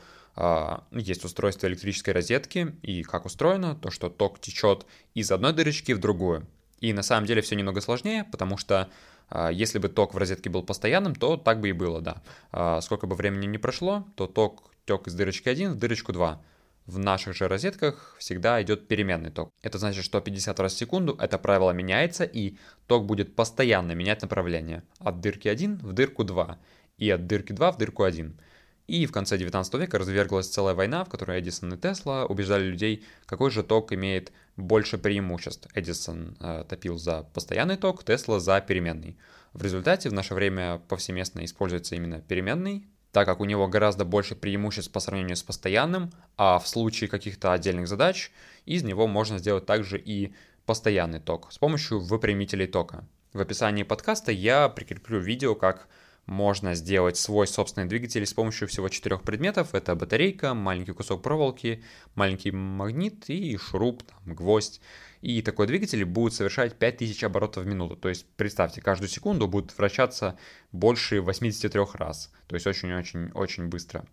есть 0.91 1.23
устройство 1.23 1.67
электрической 1.67 2.13
розетки, 2.13 2.75
и 2.81 3.03
как 3.03 3.25
устроено, 3.25 3.75
то 3.75 3.89
что 3.89 4.09
ток 4.09 4.39
течет 4.39 4.85
из 5.13 5.31
одной 5.31 5.53
дырочки 5.53 5.93
в 5.93 5.99
другую. 5.99 6.45
И 6.81 6.93
на 6.93 7.03
самом 7.03 7.25
деле 7.25 7.41
все 7.41 7.55
немного 7.55 7.79
сложнее, 7.81 8.25
потому 8.31 8.57
что 8.57 8.89
а, 9.29 9.49
если 9.49 9.79
бы 9.79 9.89
ток 9.89 10.13
в 10.13 10.17
розетке 10.17 10.49
был 10.49 10.63
постоянным, 10.63 11.15
то 11.15 11.37
так 11.37 11.59
бы 11.59 11.69
и 11.69 11.73
было, 11.73 12.01
да. 12.01 12.21
А, 12.51 12.81
сколько 12.81 13.07
бы 13.07 13.15
времени 13.15 13.45
не 13.45 13.57
прошло, 13.57 14.05
то 14.15 14.27
ток 14.27 14.71
тек 14.85 15.07
из 15.07 15.13
дырочки 15.13 15.49
1 15.49 15.73
в 15.73 15.75
дырочку 15.77 16.13
2. 16.13 16.41
В 16.85 16.99
наших 16.99 17.35
же 17.35 17.47
розетках 17.47 18.15
всегда 18.19 18.61
идет 18.61 18.87
переменный 18.87 19.31
ток. 19.31 19.51
Это 19.63 19.79
значит, 19.79 20.03
что 20.03 20.21
50 20.21 20.59
раз 20.59 20.73
в 20.73 20.77
секунду 20.77 21.17
это 21.19 21.39
правило 21.39 21.71
меняется, 21.71 22.23
и 22.23 22.57
ток 22.85 23.05
будет 23.05 23.35
постоянно 23.35 23.93
менять 23.93 24.21
направление. 24.21 24.83
От 24.99 25.19
дырки 25.19 25.47
1 25.47 25.79
в 25.79 25.93
дырку 25.93 26.23
2, 26.23 26.59
и 26.97 27.09
от 27.09 27.25
дырки 27.25 27.53
2 27.53 27.71
в 27.71 27.77
дырку 27.77 28.03
1. 28.03 28.39
И 28.87 29.07
в 29.07 29.11
конце 29.11 29.37
19 29.37 29.73
века 29.75 29.97
разверглась 29.97 30.47
целая 30.47 30.75
война, 30.75 31.03
в 31.03 31.09
которой 31.09 31.39
Эдисон 31.39 31.73
и 31.73 31.77
Тесла 31.77 32.25
убеждали 32.25 32.65
людей, 32.65 33.03
какой 33.25 33.49
же 33.49 33.63
ток 33.63 33.91
имеет 33.93 34.31
больше 34.57 34.97
преимуществ. 34.97 35.67
Эдисон 35.73 36.37
э, 36.39 36.65
топил 36.69 36.97
за 36.97 37.23
постоянный 37.33 37.77
ток, 37.77 38.03
Тесла 38.03 38.39
за 38.39 38.61
переменный. 38.61 39.17
В 39.53 39.63
результате 39.63 40.09
в 40.09 40.13
наше 40.13 40.35
время 40.35 40.81
повсеместно 40.87 41.43
используется 41.43 41.95
именно 41.95 42.21
переменный, 42.21 42.85
так 43.11 43.25
как 43.25 43.39
у 43.39 43.45
него 43.45 43.67
гораздо 43.67 44.05
больше 44.05 44.35
преимуществ 44.35 44.91
по 44.91 44.99
сравнению 44.99 45.37
с 45.37 45.43
постоянным, 45.43 46.11
а 46.37 46.59
в 46.59 46.67
случае 46.67 47.09
каких-то 47.09 47.53
отдельных 47.53 47.87
задач 47.87 48.31
из 48.65 48.83
него 48.83 49.07
можно 49.07 49.39
сделать 49.39 49.65
также 49.65 49.97
и 49.97 50.33
постоянный 50.65 51.19
ток 51.19 51.51
с 51.51 51.57
помощью 51.57 51.99
выпрямителей 51.99 52.67
тока. 52.67 53.07
В 53.33 53.39
описании 53.39 53.83
подкаста 53.83 54.31
я 54.31 54.69
прикреплю 54.69 55.19
видео, 55.19 55.55
как 55.55 55.87
можно 56.25 56.73
сделать 56.73 57.17
свой 57.17 57.47
собственный 57.47 57.87
двигатель 57.87 58.25
с 58.25 58.33
помощью 58.33 58.67
всего 58.67 58.89
четырех 58.89 59.23
предметов. 59.23 59.75
Это 59.75 59.95
батарейка, 59.95 60.53
маленький 60.53 60.93
кусок 60.93 61.21
проволоки, 61.21 61.83
маленький 62.15 62.51
магнит 62.51 63.29
и 63.29 63.57
шуруп, 63.57 64.03
там, 64.03 64.35
гвоздь. 64.35 64.81
И 65.21 65.41
такой 65.41 65.67
двигатель 65.67 66.03
будет 66.05 66.33
совершать 66.33 66.77
5000 66.77 67.23
оборотов 67.23 67.63
в 67.63 67.67
минуту. 67.67 67.95
То 67.95 68.09
есть, 68.09 68.25
представьте, 68.35 68.81
каждую 68.81 69.09
секунду 69.09 69.47
будет 69.47 69.75
вращаться 69.77 70.37
больше 70.71 71.21
83 71.21 71.81
раз. 71.93 72.31
То 72.47 72.55
есть, 72.55 72.67
очень-очень-очень 72.67 73.67
быстро. 73.67 74.05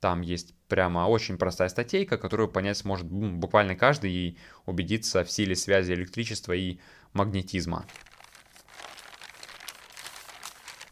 Там 0.00 0.20
есть 0.20 0.54
прямо 0.68 1.06
очень 1.06 1.38
простая 1.38 1.68
статейка, 1.68 2.18
которую 2.18 2.48
понять 2.48 2.76
сможет 2.76 3.06
буквально 3.06 3.74
каждый 3.74 4.12
и 4.12 4.38
убедиться 4.66 5.24
в 5.24 5.30
силе 5.30 5.56
связи 5.56 5.92
электричества 5.92 6.52
и 6.52 6.78
магнетизма. 7.12 7.86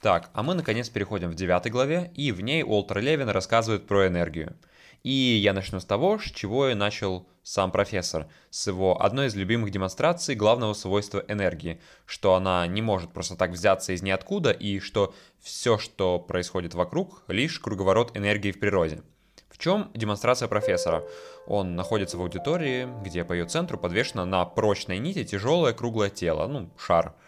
Так, 0.05 0.29
а 0.35 0.43
мы 0.43 0.53
наконец 0.53 0.91
переходим 0.91 1.31
в 1.31 1.35
девятой 1.35 1.73
главе, 1.73 2.11
и 2.15 2.31
в 2.31 2.43
ней 2.43 2.63
Уолтер 2.63 2.99
Левин 2.99 3.31
рассказывает 3.31 3.87
про 3.87 4.07
энергию. 4.07 4.55
И 5.03 5.11
я 5.11 5.55
начну 5.55 5.81
с 5.81 5.87
того, 5.87 6.19
с 6.19 6.25
чего 6.25 6.69
и 6.69 6.75
начал 6.75 7.27
сам 7.43 7.71
профессор, 7.71 8.27
с 8.51 8.67
его 8.67 9.03
одной 9.03 9.29
из 9.29 9.35
любимых 9.35 9.71
демонстраций 9.71 10.35
главного 10.35 10.75
свойства 10.75 11.25
энергии, 11.27 11.81
что 12.05 12.35
она 12.35 12.67
не 12.67 12.83
может 12.83 13.15
просто 13.15 13.35
так 13.35 13.53
взяться 13.53 13.95
из 13.95 14.03
ниоткуда, 14.03 14.51
и 14.51 14.79
что 14.79 15.15
все, 15.41 15.79
что 15.79 16.19
происходит 16.19 16.75
вокруг, 16.75 17.23
лишь 17.29 17.59
круговорот 17.59 18.15
энергии 18.15 18.53
в 18.53 18.61
природе. 18.61 19.01
В 19.49 19.57
чем 19.57 19.91
демонстрация 19.95 20.49
профессора? 20.49 21.03
Он 21.47 21.77
находится 21.77 22.19
в 22.19 22.21
аудитории, 22.21 22.87
где 23.03 23.25
по 23.25 23.33
ее 23.33 23.47
центру 23.47 23.79
подвешено 23.79 24.27
на 24.27 24.45
прочной 24.45 24.99
нити 24.99 25.25
тяжелое 25.25 25.73
круглое 25.73 26.11
тело, 26.11 26.47
ну, 26.47 26.69
шар– 26.77 27.15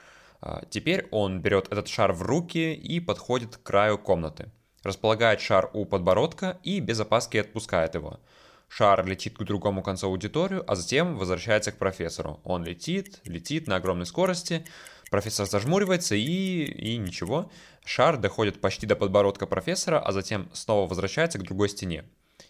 теперь 0.70 1.08
он 1.10 1.40
берет 1.40 1.66
этот 1.72 1.88
шар 1.88 2.12
в 2.12 2.22
руки 2.22 2.74
и 2.74 3.00
подходит 3.00 3.56
к 3.56 3.62
краю 3.62 3.98
комнаты. 3.98 4.50
Располагает 4.82 5.40
шар 5.40 5.70
у 5.72 5.84
подбородка 5.84 6.58
и 6.62 6.80
без 6.80 7.00
опаски 7.00 7.38
отпускает 7.38 7.94
его. 7.94 8.20
Шар 8.68 9.06
летит 9.06 9.36
к 9.36 9.42
другому 9.42 9.82
концу 9.82 10.08
аудиторию, 10.08 10.64
а 10.66 10.74
затем 10.74 11.16
возвращается 11.16 11.72
к 11.72 11.78
профессору. 11.78 12.40
Он 12.44 12.64
летит, 12.64 13.20
летит 13.24 13.66
на 13.66 13.76
огромной 13.76 14.06
скорости. 14.06 14.64
Профессор 15.10 15.46
зажмуривается 15.46 16.14
и... 16.14 16.64
и 16.64 16.96
ничего. 16.96 17.50
Шар 17.84 18.16
доходит 18.16 18.60
почти 18.60 18.86
до 18.86 18.96
подбородка 18.96 19.46
профессора, 19.46 20.00
а 20.00 20.12
затем 20.12 20.48
снова 20.52 20.88
возвращается 20.88 21.38
к 21.38 21.44
другой 21.44 21.68
стене. 21.68 22.04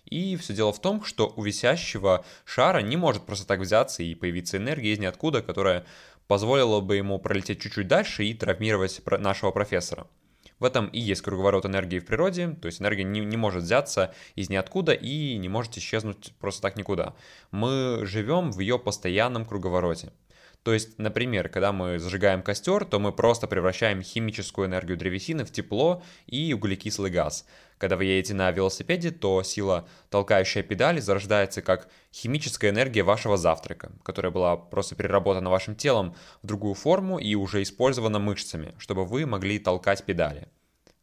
И 0.07 0.37
все 0.37 0.55
дело 0.55 0.73
в 0.73 0.81
том, 0.81 1.05
что 1.05 1.33
у 1.37 1.43
висящего 1.43 2.25
шара 2.45 2.81
не 2.81 2.97
может 2.97 3.27
просто 3.27 3.47
так 3.47 3.61
взяться 3.61 4.03
и 4.03 4.15
появиться 4.15 4.57
энергия 4.57 4.93
из 4.93 4.99
ниоткуда, 4.99 5.43
которая 5.43 5.85
позволило 6.27 6.81
бы 6.81 6.97
ему 6.97 7.19
пролететь 7.19 7.61
чуть-чуть 7.61 7.89
дальше 7.89 8.25
и 8.25 8.35
травмировать 8.35 9.01
нашего 9.07 9.51
профессора. 9.51 10.07
В 10.59 10.65
этом 10.65 10.87
и 10.87 10.99
есть 10.99 11.21
круговорот 11.21 11.67
энергии 11.67 11.99
в 11.99 12.07
природе, 12.07 12.57
то 12.61 12.67
есть 12.67 12.81
энергия 12.81 13.05
не, 13.05 13.21
не 13.21 13.37
может 13.37 13.65
взяться 13.65 14.15
из 14.35 14.49
ниоткуда 14.49 14.93
и 14.93 15.37
не 15.37 15.49
может 15.49 15.77
исчезнуть 15.77 16.33
просто 16.41 16.63
так 16.63 16.77
никуда. 16.77 17.15
Мы 17.51 18.01
живем 18.05 18.53
в 18.53 18.61
ее 18.61 18.79
постоянном 18.79 19.45
круговороте. 19.45 20.13
То 20.63 20.73
есть, 20.73 20.99
например, 20.99 21.49
когда 21.49 21.73
мы 21.73 21.99
зажигаем 21.99 22.43
костер, 22.43 22.85
то 22.85 22.99
мы 22.99 23.13
просто 23.13 23.47
превращаем 23.47 24.03
химическую 24.03 24.67
энергию 24.67 24.97
древесины 24.97 25.45
в 25.45 25.53
тепло 25.53 26.03
и 26.27 26.53
углекислый 26.55 27.11
газ. 27.11 27.47
Когда 27.79 27.97
вы 27.97 28.07
едете 28.07 28.35
на 28.35 28.51
велосипеде, 28.51 29.11
то 29.11 29.43
сила, 29.43 29.87
толкающая 30.09 30.63
педали, 30.63 31.01
зарождается 31.01 31.61
как 31.61 31.89
химическая 32.13 32.71
энергия 32.71 33.03
вашего 33.03 33.37
завтрака, 33.37 33.93
которая 34.03 34.33
была 34.33 34.57
просто 34.57 34.95
переработана 34.95 35.51
вашим 35.51 35.77
телом 35.77 36.15
в 36.43 36.47
другую 36.47 36.75
форму 36.75 37.19
и 37.19 37.35
уже 37.35 37.63
использована 37.63 38.19
мышцами, 38.19 38.75
чтобы 38.79 39.05
вы 39.05 39.27
могли 39.27 39.59
толкать 39.59 40.05
педали. 40.05 40.49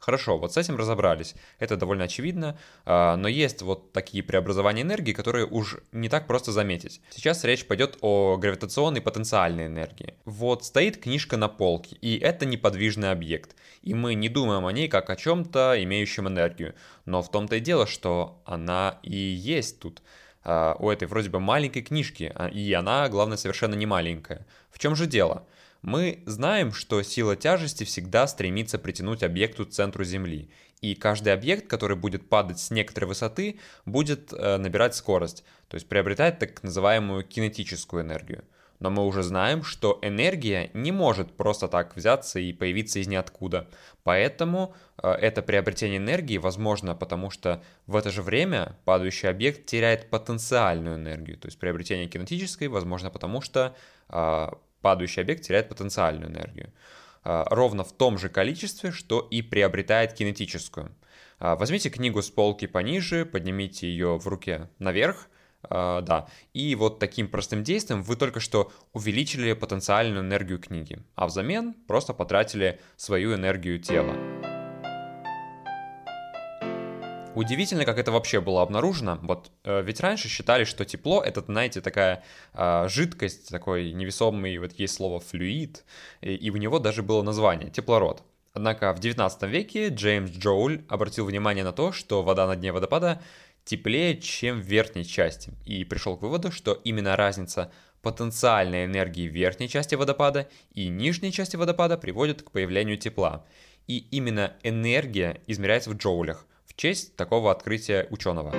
Хорошо, 0.04 0.38
вот 0.38 0.52
с 0.52 0.58
этим 0.58 0.76
разобрались. 0.76 1.34
Это 1.60 1.78
довольно 1.78 2.04
очевидно, 2.04 2.60
а, 2.84 3.16
но 3.16 3.30
есть 3.30 3.62
вот 3.62 3.94
такие 3.94 4.22
преобразования 4.22 4.82
энергии, 4.82 5.14
которые 5.14 5.46
уж 5.46 5.78
не 5.94 6.10
так 6.10 6.28
просто 6.28 6.52
заметить. 6.52 7.00
Сейчас 7.10 7.46
речь 7.46 7.66
пойдет 7.66 8.00
о 8.02 8.36
гравитационной 8.36 9.00
потенциальной 9.00 9.68
энергии. 9.68 10.16
Вот 10.26 10.66
стоит 10.66 10.98
книжка 10.98 11.38
на 11.38 11.48
полке, 11.48 11.96
и 12.02 12.18
это 12.18 12.46
неподвижный 12.46 13.12
объект. 13.12 13.56
И 13.82 13.94
мы 13.94 14.16
не 14.16 14.28
думаем 14.28 14.66
о 14.66 14.74
ней 14.74 14.90
как 14.90 15.10
о 15.10 15.16
чем-то, 15.16 15.82
имеющем 15.82 16.28
энергию. 16.28 16.76
Но 17.06 17.22
в 17.22 17.32
том-то 17.32 17.56
и 17.56 17.62
дело, 17.62 17.88
что 17.88 18.42
она 18.44 19.00
и 19.04 19.16
есть 19.16 19.80
тут 19.80 20.02
а, 20.44 20.76
у 20.80 20.90
этой 20.90 21.08
вроде 21.08 21.30
бы 21.30 21.40
маленькой 21.40 21.82
книжки, 21.82 22.30
а, 22.36 22.50
и 22.50 22.74
она, 22.74 23.08
главное, 23.08 23.38
совершенно 23.38 23.76
не 23.76 23.86
маленькая. 23.86 24.46
В 24.70 24.80
чем 24.80 24.98
же 24.98 25.08
дело? 25.08 25.48
Мы 25.84 26.24
знаем, 26.26 26.72
что 26.72 27.04
сила 27.04 27.36
тяжести 27.36 27.84
всегда 27.84 28.26
стремится 28.26 28.80
притянуть 28.80 29.22
объекту 29.22 29.66
к 29.66 29.70
центру 29.70 30.06
Земли, 30.06 30.50
и 30.80 30.96
каждый 30.96 31.34
объект, 31.34 31.68
который 31.68 31.98
будет 31.98 32.30
падать 32.30 32.60
с 32.60 32.72
некоторой 32.72 33.10
высоты, 33.10 33.60
будет 33.86 34.32
э, 34.32 34.58
набирать 34.58 34.96
скорость, 34.96 35.44
то 35.68 35.76
есть 35.76 35.90
приобретать 35.90 36.40
так 36.40 36.64
называемую 36.64 37.26
кинетическую 37.26 38.02
энергию. 38.02 38.46
Но 38.80 38.92
мы 38.92 39.06
уже 39.06 39.24
знаем, 39.24 39.64
что 39.64 40.00
энергия 40.02 40.72
не 40.74 40.94
может 40.94 41.36
просто 41.36 41.68
так 41.68 41.98
взяться 41.98 42.40
и 42.40 42.54
появиться 42.54 43.00
из 43.00 43.08
ниоткуда. 43.08 43.68
Поэтому 44.04 44.74
э, 45.02 45.10
это 45.10 45.42
приобретение 45.42 45.98
энергии 45.98 46.38
возможно, 46.38 46.96
потому 46.96 47.30
что 47.30 47.62
в 47.88 47.98
это 47.98 48.10
же 48.10 48.22
время 48.22 48.78
падающий 48.86 49.28
объект 49.30 49.66
теряет 49.66 50.10
потенциальную 50.10 50.96
энергию. 50.96 51.38
То 51.38 51.48
есть 51.50 51.60
приобретение 51.60 52.08
кинетической 52.08 52.70
возможно 52.70 53.10
потому, 53.10 53.42
что 53.42 53.76
э, 54.08 54.48
падающий 54.84 55.24
объект 55.24 55.44
теряет 55.44 55.70
потенциальную 55.70 56.30
энергию. 56.30 56.72
А, 57.24 57.46
ровно 57.50 57.84
в 57.84 57.92
том 57.94 58.20
же 58.20 58.30
количестве, 58.30 58.92
что 58.92 59.22
и 59.22 59.42
приобретает 59.42 60.14
кинетическую. 60.14 60.94
А, 61.40 61.56
возьмите 61.56 61.90
книгу 61.90 62.22
с 62.22 62.30
полки 62.30 62.68
пониже, 62.68 63.26
поднимите 63.26 63.88
ее 63.88 64.18
в 64.18 64.28
руке 64.28 64.70
наверх, 64.78 65.28
а, 65.64 66.02
да, 66.02 66.28
и 66.54 66.76
вот 66.76 67.00
таким 67.00 67.30
простым 67.30 67.64
действием 67.64 68.04
вы 68.04 68.18
только 68.18 68.40
что 68.40 68.72
увеличили 68.92 69.54
потенциальную 69.54 70.22
энергию 70.22 70.60
книги, 70.60 71.00
а 71.16 71.26
взамен 71.26 71.74
просто 71.88 72.14
потратили 72.14 72.80
свою 72.98 73.34
энергию 73.34 73.80
тела. 73.80 74.33
Удивительно, 77.36 77.84
как 77.84 77.98
это 77.98 78.12
вообще 78.12 78.42
было 78.42 78.62
обнаружено. 78.62 79.18
Вот 79.24 79.52
э, 79.64 79.82
ведь 79.82 80.02
раньше 80.02 80.28
считали, 80.28 80.66
что 80.66 80.86
тепло 80.86 81.24
это, 81.24 81.42
знаете, 81.42 81.82
такая 81.82 82.24
э, 82.54 82.88
жидкость, 82.90 83.50
такой 83.50 83.92
невесомый, 83.92 84.60
вот 84.60 84.74
есть 84.74 84.94
слово 84.94 85.20
флюид, 85.20 85.84
и, 86.22 86.36
и 86.36 86.52
у 86.52 86.58
него 86.58 86.78
даже 86.78 87.02
было 87.02 87.24
название 87.24 87.72
теплород. 87.72 88.22
Однако 88.54 88.94
в 88.94 89.00
19 89.00 89.44
веке 89.44 89.90
Джеймс 89.90 90.30
Джоуль 90.30 90.84
обратил 90.88 91.26
внимание 91.26 91.64
на 91.64 91.72
то, 91.74 91.92
что 91.92 92.22
вода 92.22 92.46
на 92.46 92.56
дне 92.56 92.72
водопада 92.72 93.20
теплее, 93.66 94.22
чем 94.22 94.62
в 94.62 94.66
верхней 94.66 95.04
части, 95.04 95.54
и 95.66 95.84
пришел 95.86 96.18
к 96.18 96.22
выводу, 96.22 96.52
что 96.52 96.74
именно 96.84 97.16
разница 97.16 97.72
потенциальной 98.04 98.86
энергии 98.86 99.28
верхней 99.28 99.70
части 99.70 99.96
водопада 99.96 100.48
и 100.74 100.88
нижней 100.88 101.32
части 101.32 101.56
водопада 101.56 101.98
приводит 101.98 102.44
к 102.44 102.52
появлению 102.52 102.98
тепла. 102.98 103.44
И 103.88 103.98
именно 104.12 104.54
энергия 104.62 105.42
измеряется 105.48 105.90
в 105.90 105.96
джоулях, 105.96 106.46
в 106.74 106.76
честь 106.76 107.16
такого 107.16 107.52
открытия 107.52 108.08
ученого. 108.10 108.52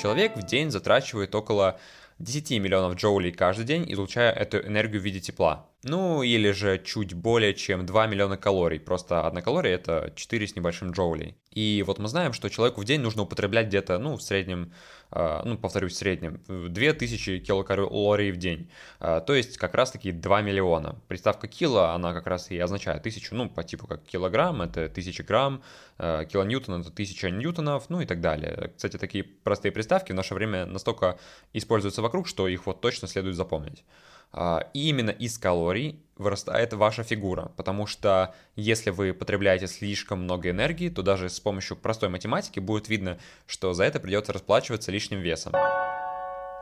Человек 0.00 0.36
в 0.36 0.42
день 0.42 0.70
затрачивает 0.70 1.34
около 1.34 1.78
10 2.18 2.50
миллионов 2.60 2.96
джоулей 2.96 3.32
каждый 3.32 3.64
день, 3.64 3.84
излучая 3.92 4.32
эту 4.32 4.58
энергию 4.58 5.00
в 5.00 5.04
виде 5.04 5.20
тепла. 5.20 5.68
Ну, 5.82 6.22
или 6.22 6.50
же 6.52 6.80
чуть 6.84 7.14
более 7.14 7.54
чем 7.54 7.84
2 7.84 8.06
миллиона 8.06 8.36
калорий. 8.36 8.80
Просто 8.80 9.26
одна 9.26 9.42
калория— 9.42 9.74
это 9.74 10.12
4 10.16 10.46
с 10.46 10.56
небольшим 10.56 10.92
джоулей. 10.92 11.36
И 11.52 11.84
вот 11.86 11.98
мы 11.98 12.08
знаем, 12.08 12.32
что 12.32 12.48
человеку 12.48 12.80
в 12.80 12.84
день 12.84 13.00
нужно 13.00 13.22
употреблять 13.22 13.66
где-то, 13.66 13.98
ну, 13.98 14.16
в 14.16 14.22
среднем, 14.22 14.72
ну, 15.10 15.56
повторюсь, 15.56 15.92
в 15.92 15.96
среднем, 15.96 16.40
2000 16.48 17.38
килокалорий 17.38 18.30
в 18.30 18.36
день. 18.36 18.70
А, 19.00 19.20
то 19.20 19.34
есть 19.34 19.56
как 19.56 19.74
раз-таки 19.74 20.12
2 20.12 20.42
миллиона. 20.42 20.96
Приставка 21.08 21.48
кило, 21.48 21.90
она 21.94 22.12
как 22.12 22.26
раз 22.26 22.50
и 22.50 22.58
означает 22.58 23.02
тысячу, 23.02 23.34
ну, 23.34 23.48
по 23.48 23.64
типу 23.64 23.86
как 23.86 24.02
килограмм, 24.04 24.62
это 24.62 24.88
1000 24.88 25.22
грамм, 25.22 25.62
а, 25.98 26.24
килоньютон 26.24 26.80
это 26.80 26.90
1000 26.90 27.30
ньютонов, 27.30 27.88
ну 27.88 28.00
и 28.00 28.06
так 28.06 28.20
далее. 28.20 28.72
Кстати, 28.76 28.98
такие 28.98 29.24
простые 29.24 29.72
приставки 29.72 30.12
в 30.12 30.14
наше 30.14 30.34
время 30.34 30.66
настолько 30.66 31.18
используются 31.52 32.02
вокруг, 32.02 32.28
что 32.28 32.48
их 32.48 32.66
вот 32.66 32.80
точно 32.80 33.08
следует 33.08 33.36
запомнить. 33.36 33.84
А, 34.32 34.68
и 34.74 34.88
именно 34.88 35.10
из 35.10 35.38
калорий 35.38 36.00
вырастает 36.16 36.72
ваша 36.72 37.02
фигура, 37.02 37.52
потому 37.56 37.86
что 37.86 38.34
если 38.56 38.90
вы 38.90 39.14
потребляете 39.14 39.66
слишком 39.66 40.22
много 40.24 40.50
энергии, 40.50 40.88
то 40.88 41.02
даже 41.02 41.28
с 41.28 41.40
помощью 41.40 41.76
простой 41.76 42.08
математики 42.08 42.60
будет 42.60 42.88
видно, 42.88 43.18
что 43.46 43.72
за 43.72 43.84
это 43.84 44.00
придется 44.00 44.32
расплачиваться 44.32 44.90
лишним 44.90 45.20
весом. 45.20 45.52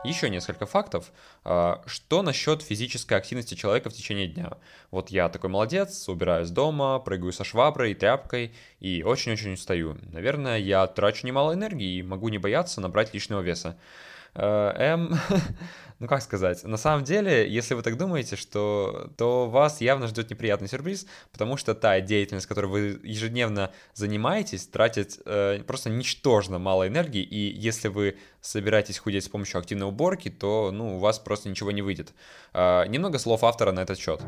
Еще 0.03 0.29
несколько 0.29 0.65
фактов. 0.65 1.11
А, 1.43 1.81
что 1.87 2.21
насчет 2.21 2.61
физической 2.61 3.15
активности 3.15 3.55
человека 3.55 3.89
в 3.89 3.93
течение 3.93 4.27
дня? 4.27 4.51
Вот 4.91 5.09
я 5.09 5.27
такой 5.27 5.49
молодец, 5.49 6.07
убираюсь 6.07 6.49
дома, 6.49 6.99
прыгаю 6.99 7.33
со 7.33 7.43
шваброй 7.43 7.91
и 7.91 7.95
тряпкой 7.95 8.53
и 8.79 9.03
очень-очень 9.03 9.53
устаю. 9.53 9.97
Наверное, 10.13 10.59
я 10.59 10.85
трачу 10.87 11.25
немало 11.25 11.53
энергии 11.53 11.97
и 11.97 12.03
могу 12.03 12.29
не 12.29 12.37
бояться 12.37 12.79
набрать 12.79 13.13
лишнего 13.13 13.41
веса. 13.41 13.77
Э, 14.35 14.71
М, 14.77 15.19
ну 15.99 16.07
как 16.07 16.21
сказать, 16.21 16.63
на 16.63 16.77
самом 16.77 17.03
деле, 17.03 17.49
если 17.49 17.73
вы 17.73 17.81
так 17.81 17.97
думаете, 17.97 18.35
что, 18.35 19.09
то 19.17 19.49
вас 19.49 19.81
явно 19.81 20.07
ждет 20.07 20.29
неприятный 20.29 20.67
сюрприз, 20.67 21.07
потому 21.31 21.57
что 21.57 21.73
та 21.73 21.99
деятельность, 22.01 22.45
которой 22.45 22.67
вы 22.67 22.99
ежедневно 23.03 23.71
занимаетесь, 23.93 24.67
тратит 24.67 25.19
э, 25.25 25.59
просто 25.65 25.89
ничтожно 25.89 26.59
мало 26.59 26.87
энергии, 26.87 27.23
и 27.23 27.51
если 27.57 27.87
вы 27.87 28.17
собираетесь 28.41 28.99
худеть 28.99 29.23
с 29.23 29.29
помощью 29.29 29.59
активной 29.59 29.87
уборки, 29.87 30.29
то 30.29 30.71
ну, 30.71 30.97
у 30.97 30.99
вас 30.99 31.17
просто 31.19 31.49
ничего 31.49 31.71
не 31.71 31.81
выйдет. 31.81 32.13
Э, 32.53 32.85
немного 32.87 33.17
слов 33.17 33.43
автора 33.43 33.71
на 33.71 33.79
этот 33.79 33.97
счет. 33.97 34.21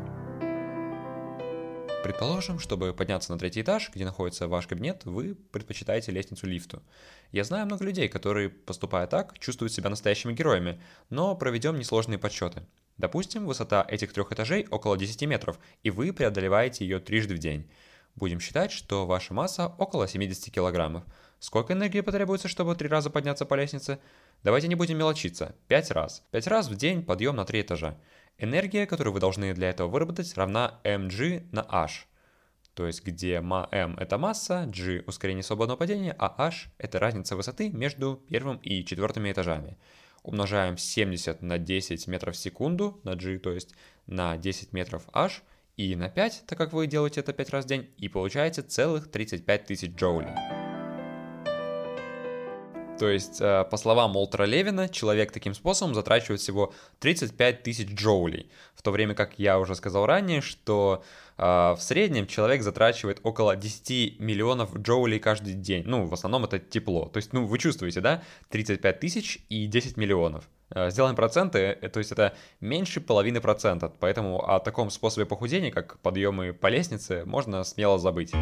Предположим, 2.02 2.58
чтобы 2.58 2.94
подняться 2.94 3.30
на 3.30 3.38
третий 3.38 3.60
этаж, 3.60 3.90
где 3.94 4.06
находится 4.06 4.48
ваш 4.48 4.66
кабинет, 4.66 5.04
вы 5.04 5.34
предпочитаете 5.34 6.12
лестницу 6.12 6.46
лифту. 6.46 6.82
Я 7.30 7.44
знаю 7.44 7.66
много 7.66 7.84
людей, 7.84 8.08
которые, 8.08 8.48
поступая 8.48 9.06
так, 9.06 9.38
чувствуют 9.38 9.74
себя 9.74 9.90
настоящими 9.90 10.32
героями, 10.32 10.80
но 11.10 11.36
проведем 11.36 11.78
несложные 11.78 12.18
подсчеты. 12.18 12.62
Допустим, 12.96 13.44
высота 13.44 13.84
этих 13.86 14.14
трех 14.14 14.32
этажей 14.32 14.66
около 14.70 14.96
10 14.96 15.22
метров, 15.22 15.58
и 15.82 15.90
вы 15.90 16.14
преодолеваете 16.14 16.86
ее 16.86 17.00
трижды 17.00 17.34
в 17.34 17.38
день. 17.38 17.70
Будем 18.14 18.40
считать, 18.40 18.72
что 18.72 19.06
ваша 19.06 19.34
масса 19.34 19.68
около 19.78 20.08
70 20.08 20.52
килограммов. 20.52 21.04
Сколько 21.38 21.74
энергии 21.74 22.00
потребуется, 22.00 22.48
чтобы 22.48 22.76
три 22.76 22.88
раза 22.88 23.10
подняться 23.10 23.44
по 23.44 23.54
лестнице? 23.54 23.98
Давайте 24.42 24.68
не 24.68 24.74
будем 24.74 24.98
мелочиться. 24.98 25.54
Пять 25.68 25.90
раз. 25.90 26.22
Пять 26.30 26.46
раз 26.46 26.68
в 26.68 26.76
день 26.76 27.02
подъем 27.02 27.36
на 27.36 27.44
три 27.44 27.60
этажа. 27.60 27.96
Энергия, 28.38 28.86
которую 28.86 29.14
вы 29.14 29.20
должны 29.20 29.54
для 29.54 29.70
этого 29.70 29.88
выработать, 29.88 30.34
равна 30.36 30.80
mg 30.84 31.48
на 31.52 31.62
h. 31.68 32.06
То 32.74 32.86
есть 32.86 33.04
где 33.04 33.34
m 33.34 33.96
это 33.98 34.18
масса, 34.18 34.64
g 34.66 35.02
ускорение 35.06 35.42
свободного 35.42 35.76
падения, 35.76 36.14
а 36.18 36.34
h 36.38 36.70
это 36.78 36.98
разница 36.98 37.36
высоты 37.36 37.70
между 37.70 38.16
первым 38.28 38.56
и 38.58 38.84
четвертыми 38.84 39.32
этажами. 39.32 39.76
Умножаем 40.22 40.76
70 40.76 41.42
на 41.42 41.58
10 41.58 42.06
метров 42.08 42.34
в 42.34 42.38
секунду 42.38 43.00
на 43.04 43.14
g, 43.16 43.38
то 43.38 43.52
есть 43.52 43.74
на 44.06 44.36
10 44.36 44.72
метров 44.72 45.04
h, 45.12 45.42
и 45.76 45.96
на 45.96 46.10
5, 46.10 46.44
так 46.46 46.58
как 46.58 46.72
вы 46.72 46.86
делаете 46.86 47.20
это 47.20 47.32
5 47.32 47.50
раз 47.50 47.64
в 47.64 47.68
день, 47.68 47.90
и 47.96 48.08
получаете 48.08 48.62
целых 48.62 49.10
35 49.10 49.64
тысяч 49.64 49.90
джоулей. 49.92 50.59
То 53.00 53.08
есть, 53.08 53.40
э, 53.40 53.64
по 53.70 53.78
словам 53.78 54.14
Олтера 54.14 54.44
Левина, 54.44 54.86
человек 54.86 55.32
таким 55.32 55.54
способом 55.54 55.94
затрачивает 55.94 56.42
всего 56.42 56.74
35 56.98 57.62
тысяч 57.62 57.88
джоулей, 57.88 58.50
в 58.74 58.82
то 58.82 58.90
время 58.90 59.14
как 59.14 59.38
я 59.38 59.58
уже 59.58 59.74
сказал 59.74 60.04
ранее, 60.04 60.42
что 60.42 61.02
э, 61.38 61.42
в 61.42 61.78
среднем 61.80 62.26
человек 62.26 62.62
затрачивает 62.62 63.20
около 63.22 63.56
10 63.56 64.20
миллионов 64.20 64.76
джоулей 64.76 65.18
каждый 65.18 65.54
день. 65.54 65.84
Ну, 65.86 66.04
в 66.04 66.12
основном 66.12 66.44
это 66.44 66.58
тепло. 66.58 67.06
То 67.06 67.16
есть, 67.16 67.32
ну, 67.32 67.46
вы 67.46 67.56
чувствуете, 67.56 68.02
да? 68.02 68.22
35 68.50 69.00
тысяч 69.00 69.38
и 69.48 69.66
10 69.66 69.96
миллионов. 69.96 70.46
Э, 70.68 70.90
сделаем 70.90 71.16
проценты, 71.16 71.76
то 71.76 72.00
есть 72.00 72.12
это 72.12 72.34
меньше 72.60 73.00
половины 73.00 73.40
процента, 73.40 73.90
поэтому 73.98 74.46
о 74.46 74.60
таком 74.60 74.90
способе 74.90 75.24
похудения, 75.24 75.70
как 75.70 76.00
подъемы 76.00 76.52
по 76.52 76.66
лестнице, 76.66 77.22
можно 77.24 77.64
смело 77.64 77.98
забыть. 77.98 78.34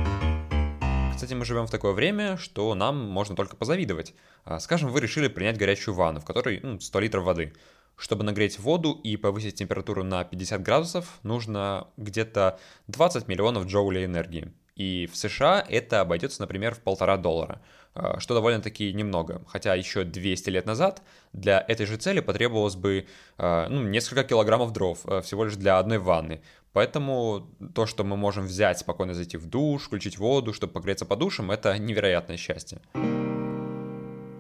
Кстати, 1.19 1.35
мы 1.35 1.45
живем 1.45 1.67
в 1.67 1.71
такое 1.71 1.95
время, 1.95 2.37
что 2.37 2.77
нам 2.77 2.97
можно 2.97 3.35
только 3.35 3.57
позавидовать. 3.57 4.15
А, 4.45 4.61
скажем, 4.61 4.91
вы 4.91 5.01
решили 5.01 5.27
принять 5.27 5.59
горячую 5.59 5.97
ванну, 5.97 6.21
в 6.21 6.25
которой 6.25 6.61
ну, 6.63 6.79
100 6.79 7.01
литров 7.01 7.25
воды. 7.25 7.55
Чтобы 7.97 8.23
нагреть 8.23 8.61
воду 8.61 8.93
и 8.93 9.17
повысить 9.17 9.57
температуру 9.57 10.05
на 10.05 10.23
50 10.23 10.63
градусов, 10.63 11.19
нужно 11.25 11.89
где-то 11.97 12.61
20 12.87 13.27
миллионов 13.27 13.67
джоулей 13.67 14.05
энергии. 14.05 14.53
И 14.79 15.09
в 15.13 15.17
США 15.17 15.65
это 15.69 16.01
обойдется, 16.01 16.41
например, 16.41 16.75
в 16.75 16.79
полтора 16.79 17.17
доллара, 17.17 17.61
а, 17.95 18.21
что 18.21 18.35
довольно-таки 18.35 18.93
немного. 18.93 19.43
Хотя 19.49 19.75
еще 19.75 20.05
200 20.05 20.51
лет 20.51 20.67
назад 20.67 21.03
для 21.33 21.63
этой 21.67 21.85
же 21.85 21.97
цели 21.97 22.21
потребовалось 22.21 22.77
бы 22.77 23.07
а, 23.37 23.69
ну, 23.69 23.83
несколько 23.83 24.23
килограммов 24.23 24.73
дров 24.73 25.01
всего 25.23 25.45
лишь 25.45 25.57
для 25.57 25.79
одной 25.79 25.99
ванны. 25.99 26.41
Поэтому 26.73 27.51
то, 27.75 27.87
что 27.87 28.05
мы 28.05 28.17
можем 28.17 28.47
взять, 28.47 28.79
спокойно 28.79 29.15
зайти 29.15 29.37
в 29.37 29.47
душ, 29.47 29.83
включить 29.85 30.17
воду, 30.17 30.53
чтобы 30.53 30.73
погреться 30.73 31.07
по 31.07 31.17
душам, 31.17 31.51
это 31.51 31.77
невероятное 31.77 32.37
счастье. 32.37 32.81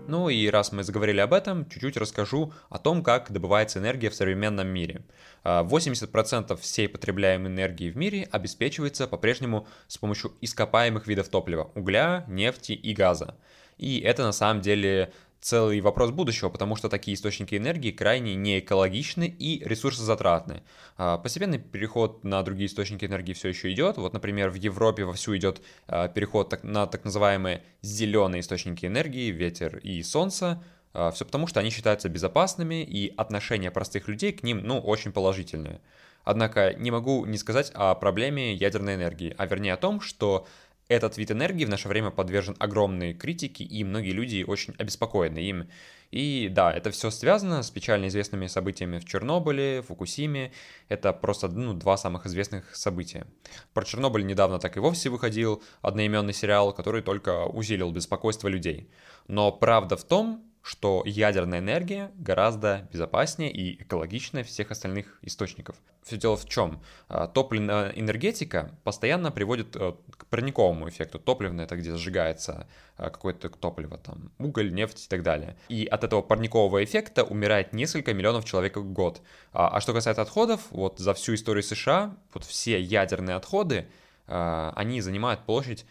Ну 0.09 0.31
и 0.31 0.49
раз 0.49 0.73
мы 0.73 0.85
заговорили 0.85 1.21
об 1.21 1.35
этом, 1.35 1.68
чуть-чуть 1.68 1.99
расскажу 1.99 2.55
о 2.71 2.79
том, 2.79 3.03
как 3.03 3.31
добывается 3.31 3.79
энергия 3.79 4.09
в 4.09 4.14
современном 4.14 4.66
мире. 4.66 5.03
80% 5.44 6.47
а, 6.49 6.57
всей 6.57 6.88
потребляемой 6.88 7.51
энергии 7.53 7.90
в 7.90 7.97
мире 7.99 8.27
обеспечивается 8.33 9.07
по-прежнему 9.07 9.68
с 9.87 9.99
помощью 9.99 10.33
ископаемых 10.40 11.07
видов 11.07 11.29
топлива– 11.29 11.71
угля, 11.75 12.25
нефти 12.27 12.73
и 12.73 12.94
газа. 12.94 13.37
И 13.77 14.01
это 14.01 14.23
на 14.23 14.33
самом 14.33 14.62
деле 14.62 15.12
целый 15.40 15.81
вопрос 15.81 16.11
будущего, 16.11 16.48
потому 16.48 16.77
что 16.77 16.88
такие 16.88 17.14
источники 17.14 17.55
энергии 17.55 17.90
крайне 17.90 18.35
неэкологичны 18.35 19.24
и 19.38 19.62
ресурсозатратны. 19.64 20.62
А, 20.96 21.18
постепенный 21.18 21.59
переход 21.59 22.24
на 22.24 22.42
другие 22.42 22.66
источники 22.66 23.05
энергии 23.05 23.33
все 23.33 23.48
еще 23.48 23.72
идет. 23.72 23.96
Вот, 23.96 24.12
например, 24.12 24.51
в 24.51 24.55
Европе 24.55 25.05
вовсю 25.05 25.37
идет 25.37 25.61
а, 25.87 26.09
переход 26.09 26.62
на 26.62 26.87
так 26.87 27.05
называемые 27.05 27.62
зеленые 27.83 28.40
источники 28.40 28.87
энергии, 28.87 29.31
ветер 29.31 29.79
и 29.79 30.03
солнце. 30.03 30.62
А, 30.92 31.11
все 31.11 31.24
потому, 31.24 31.46
что 31.46 31.61
они 31.61 31.70
считаются 31.70 32.09
безопасными, 32.09 32.83
и 32.83 33.12
отношение 33.16 33.70
простых 33.70 34.09
людей 34.09 34.33
к 34.33 34.42
ним, 34.42 34.62
ну, 34.64 34.81
очень 34.81 35.12
положительное. 35.12 35.81
Однако 36.24 36.74
не 36.74 36.90
могу 36.90 37.24
не 37.24 37.38
сказать 37.38 37.70
о 37.74 37.94
проблеме 37.94 38.53
ядерной 38.53 38.96
энергии, 38.96 39.35
а 39.38 39.46
вернее 39.46 39.72
о 39.72 39.79
том, 39.79 40.01
что 40.01 40.46
этот 40.88 41.18
вид 41.18 41.31
энергии 41.31 41.64
в 41.64 41.68
наше 41.68 41.88
время 41.88 42.11
подвержен 42.11 42.57
огромной 42.59 43.12
критике, 43.12 43.64
и 43.64 43.85
многие 43.85 44.12
люди 44.12 44.44
очень 44.46 44.74
обеспокоены 44.79 45.38
им. 45.38 45.68
И 46.11 46.48
да, 46.51 46.72
это 46.72 46.90
все 46.90 47.11
связано 47.11 47.62
с 47.62 47.70
печально 47.70 48.09
известными 48.09 48.46
событиями 48.46 48.98
в 48.98 49.05
Чернобыле, 49.05 49.83
Фукусиме. 49.83 50.53
Это 50.88 51.12
просто 51.12 51.48
ну, 51.48 51.74
два 51.74 51.98
самых 51.98 52.24
известных 52.24 52.74
события. 52.74 53.27
Про 53.74 53.85
Чернобыль 53.85 54.24
недавно 54.24 54.59
так 54.59 54.79
и 54.79 54.81
вовсе 54.81 55.11
выходил 55.11 55.62
одноименный 55.83 56.33
сериал, 56.33 56.72
который 56.72 57.03
только 57.03 57.44
усилил 57.44 57.92
беспокойство 57.92 58.48
людей. 58.48 58.88
Но 59.27 59.53
правда 59.53 59.98
в 59.98 60.05
том, 60.05 60.48
что 60.68 61.02
ядерная 61.07 61.61
энергия 61.61 62.12
гораздо 62.18 62.87
безопаснее 62.92 63.50
и 63.50 63.83
экологичнее 63.83 64.44
всех 64.44 64.70
остальных 64.70 65.18
источников. 65.22 65.76
Все 66.02 66.18
дело 66.18 66.37
в 66.37 66.46
чем? 66.46 66.83
А, 67.09 67.26
топливная 67.26 67.88
энергетика 67.92 68.70
постоянно 68.85 69.31
приводит 69.31 69.74
э, 69.76 69.94
к 70.11 70.26
парниковому 70.26 70.90
эффекту. 70.90 71.18
Топливное 71.18 71.64
это 71.64 71.74
где 71.76 71.96
сжигается 71.96 72.68
а, 72.98 73.09
какое-то 73.09 73.48
топливо, 73.48 73.96
там 73.96 74.31
уголь, 74.38 74.70
нефть 74.70 75.07
и 75.07 75.09
так 75.09 75.22
далее. 75.22 75.57
И 75.70 75.87
от 75.87 76.04
этого 76.04 76.20
парникового 76.20 76.85
эффекта 76.85 77.24
умирает 77.24 77.72
несколько 77.72 78.12
миллионов 78.12 78.44
человек 78.44 78.76
в 78.76 78.92
год. 78.92 79.22
А, 79.54 79.68
а 79.68 79.81
что 79.81 79.94
касается 79.94 80.20
отходов, 80.20 80.66
вот 80.70 80.98
за 80.98 81.14
всю 81.14 81.35
историю 81.35 81.62
США, 81.62 82.14
вот 82.35 82.44
все 82.44 82.78
ядерные 82.78 83.37
отходы, 83.37 83.88
они 84.26 85.00
занимают 85.00 85.46
площадь 85.46 85.87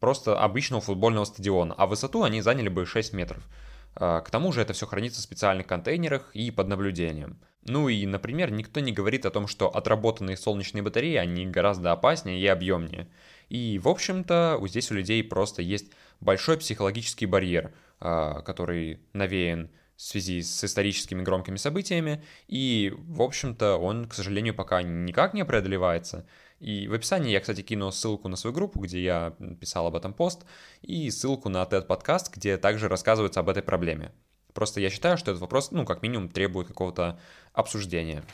просто 0.00 0.38
обычного 0.38 0.82
футбольного 0.82 1.24
стадиона, 1.24 1.74
а 1.78 1.86
высоту 1.86 2.24
они 2.24 2.42
заняли 2.42 2.68
бы 2.68 2.84
6 2.84 3.14
метров. 3.14 3.42
А, 4.00 4.20
к 4.20 4.30
тому 4.30 4.52
же 4.52 4.62
это 4.62 4.72
все 4.72 4.86
хранится 4.86 5.20
в 5.20 5.24
специальных 5.24 5.66
контейнерах 5.66 6.30
и 6.32 6.52
под 6.52 6.68
наблюдением. 6.68 7.40
Ну 7.64 7.88
и, 7.88 8.06
например, 8.06 8.52
никто 8.52 8.78
не 8.78 8.92
говорит 8.92 9.26
о 9.26 9.30
том, 9.30 9.48
что 9.48 9.68
отработанные 9.68 10.36
солнечные 10.36 10.82
батареи, 10.82 11.16
они 11.16 11.46
гораздо 11.46 11.90
опаснее 11.90 12.40
и 12.40 12.46
объемнее. 12.46 13.08
И, 13.48 13.80
в 13.82 13.88
общем-то, 13.88 14.60
здесь 14.68 14.90
у 14.92 14.94
людей 14.94 15.22
просто 15.24 15.62
есть 15.62 15.90
большой 16.20 16.58
психологический 16.58 17.26
барьер, 17.26 17.72
а, 17.98 18.42
который 18.42 19.00
навеян 19.12 19.68
в 19.96 20.02
связи 20.02 20.42
с 20.42 20.62
историческими 20.62 21.22
громкими 21.22 21.56
событиями, 21.56 22.22
и, 22.46 22.94
в 22.96 23.20
общем-то, 23.20 23.78
он, 23.78 24.06
к 24.06 24.14
сожалению, 24.14 24.54
пока 24.54 24.80
никак 24.80 25.34
не 25.34 25.44
преодолевается. 25.44 26.24
И 26.60 26.88
в 26.88 26.92
описании 26.92 27.30
я, 27.30 27.40
кстати, 27.40 27.62
кину 27.62 27.90
ссылку 27.92 28.28
на 28.28 28.36
свою 28.36 28.54
группу, 28.54 28.80
где 28.80 29.02
я 29.02 29.36
писал 29.60 29.86
об 29.86 29.94
этом 29.94 30.12
пост, 30.12 30.44
и 30.82 31.10
ссылку 31.10 31.48
на 31.48 31.62
TED 31.62 31.82
подкаст, 31.82 32.34
где 32.34 32.56
также 32.56 32.88
рассказывается 32.88 33.40
об 33.40 33.48
этой 33.48 33.62
проблеме. 33.62 34.12
Просто 34.54 34.80
я 34.80 34.90
считаю, 34.90 35.16
что 35.16 35.30
этот 35.30 35.40
вопрос, 35.40 35.70
ну, 35.70 35.84
как 35.84 36.02
минимум, 36.02 36.28
требует 36.28 36.66
какого-то 36.66 37.20
обсуждения. 37.52 38.24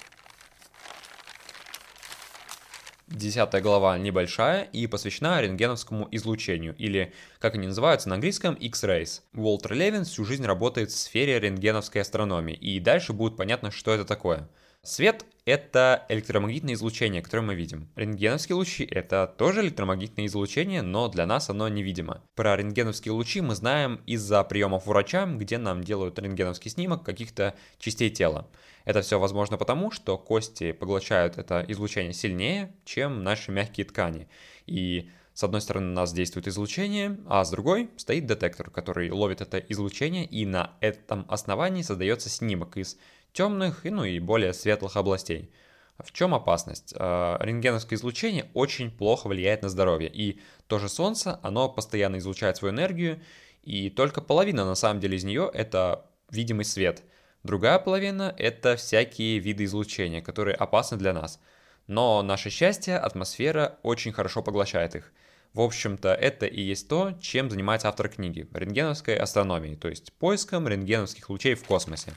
Десятая 3.09 3.61
глава 3.61 3.99
небольшая 3.99 4.63
и 4.63 4.87
посвящена 4.87 5.43
рентгеновскому 5.43 6.09
излучению, 6.11 6.75
или, 6.77 7.13
как 7.39 7.55
они 7.55 7.67
называются 7.67 8.09
на 8.09 8.15
английском, 8.15 8.55
X-rays. 8.55 9.21
Уолтер 9.35 9.75
Левин 9.75 10.05
всю 10.05 10.25
жизнь 10.25 10.47
работает 10.47 10.91
в 10.91 10.97
сфере 10.97 11.39
рентгеновской 11.39 12.01
астрономии, 12.01 12.55
и 12.55 12.81
дальше 12.81 13.13
будет 13.13 13.37
понятно, 13.37 13.71
что 13.71 13.93
это 13.93 14.07
такое. 14.07 14.49
Свет— 14.85 15.25
это 15.47 16.05
электромагнитное 16.11 16.75
излучение, 16.75 17.23
которое 17.23 17.41
мы 17.41 17.55
видим. 17.55 17.89
Рентгеновские 17.97 18.57
лучи— 18.57 18.85
это 18.91 19.27
тоже 19.39 19.63
электромагнитное 19.63 20.27
излучение, 20.27 20.83
но 20.83 21.09
для 21.09 21.25
нас 21.25 21.49
оно 21.49 21.69
невидимо. 21.69 22.23
Про 22.35 22.55
рентгеновские 22.55 23.13
лучи 23.13 23.41
мы 23.41 23.55
знаем 23.55 24.03
из-за 24.05 24.45
приемов 24.45 24.87
врача, 24.87 25.25
где 25.25 25.57
нам 25.57 25.83
делают 25.83 26.19
рентгеновский 26.19 26.71
снимок 26.71 27.03
каких-то 27.03 27.55
частей 27.79 28.11
тела. 28.11 28.47
Это 28.85 29.01
все 29.01 29.19
возможно 29.19 29.57
потому, 29.57 29.91
что 29.91 30.19
кости 30.19 30.73
поглощают 30.73 31.39
это 31.39 31.65
излучение 31.67 32.13
сильнее, 32.13 32.75
чем 32.85 33.25
наши 33.25 33.53
мягкие 33.53 33.87
ткани. 33.87 34.29
И 34.67 35.11
с 35.33 35.43
одной 35.43 35.63
стороны 35.63 35.93
у 35.93 35.95
нас 35.95 36.13
действует 36.13 36.47
излучение, 36.47 37.19
а 37.27 37.43
с 37.43 37.51
другой 37.51 37.89
стоит 37.97 38.27
детектор, 38.27 38.71
который 38.71 39.11
ловит 39.11 39.41
это 39.41 39.59
излучение, 39.59 40.27
и 40.27 40.45
на 40.45 40.77
этом 40.81 41.25
основании 41.29 41.81
создается 41.81 42.29
снимок 42.29 42.77
из 42.77 42.99
темных 43.35 43.85
ну, 43.85 44.05
и 44.05 44.19
более 44.19 44.55
светлых 44.55 44.97
областей. 44.97 45.53
В 45.99 46.11
чем 46.13 46.35
опасность? 46.35 46.95
А, 46.97 47.37
рентгеновское 47.45 47.99
излучение 47.99 48.51
очень 48.55 48.91
плохо 48.91 49.29
влияет 49.29 49.61
на 49.61 49.69
здоровье, 49.69 50.09
и 50.09 50.41
то 50.67 50.79
же 50.79 50.89
Солнце, 50.89 51.39
оно 51.43 51.69
постоянно 51.69 52.17
излучает 52.17 52.57
свою 52.57 52.73
энергию, 52.73 53.21
и 53.63 53.91
только 53.91 54.23
половина 54.23 54.65
на 54.65 54.75
самом 54.75 55.01
деле 55.01 55.19
из 55.19 55.25
нее 55.25 55.51
это 55.53 56.07
видимый 56.31 56.65
свет– 56.65 57.03
Другая 57.45 57.79
половина— 57.79 58.35
это 58.39 58.75
всякие 58.77 59.39
виды 59.39 59.65
излучения, 59.65 60.23
которые 60.23 60.55
опасны 60.55 60.97
для 60.97 61.13
нас. 61.13 61.39
Но 61.87 62.23
наше 62.23 62.49
счастье, 62.49 62.97
атмосфера 62.97 63.79
очень 63.83 64.13
хорошо 64.13 64.43
поглощает 64.43 64.97
их. 64.97 65.13
В 65.53 65.61
общем-то, 65.61 66.15
это 66.15 66.47
и 66.47 66.63
есть 66.63 66.89
то, 66.89 67.13
чем 67.21 67.51
занимается 67.51 67.91
автор 67.91 68.09
книги— 68.09 68.49
рентгеновской 68.55 69.17
астрономией, 69.17 69.77
то 69.77 69.89
есть 69.89 70.15
поиском 70.15 70.67
рентгеновских 70.67 71.29
лучей 71.29 71.55
в 71.55 71.65
космосе 71.65 72.15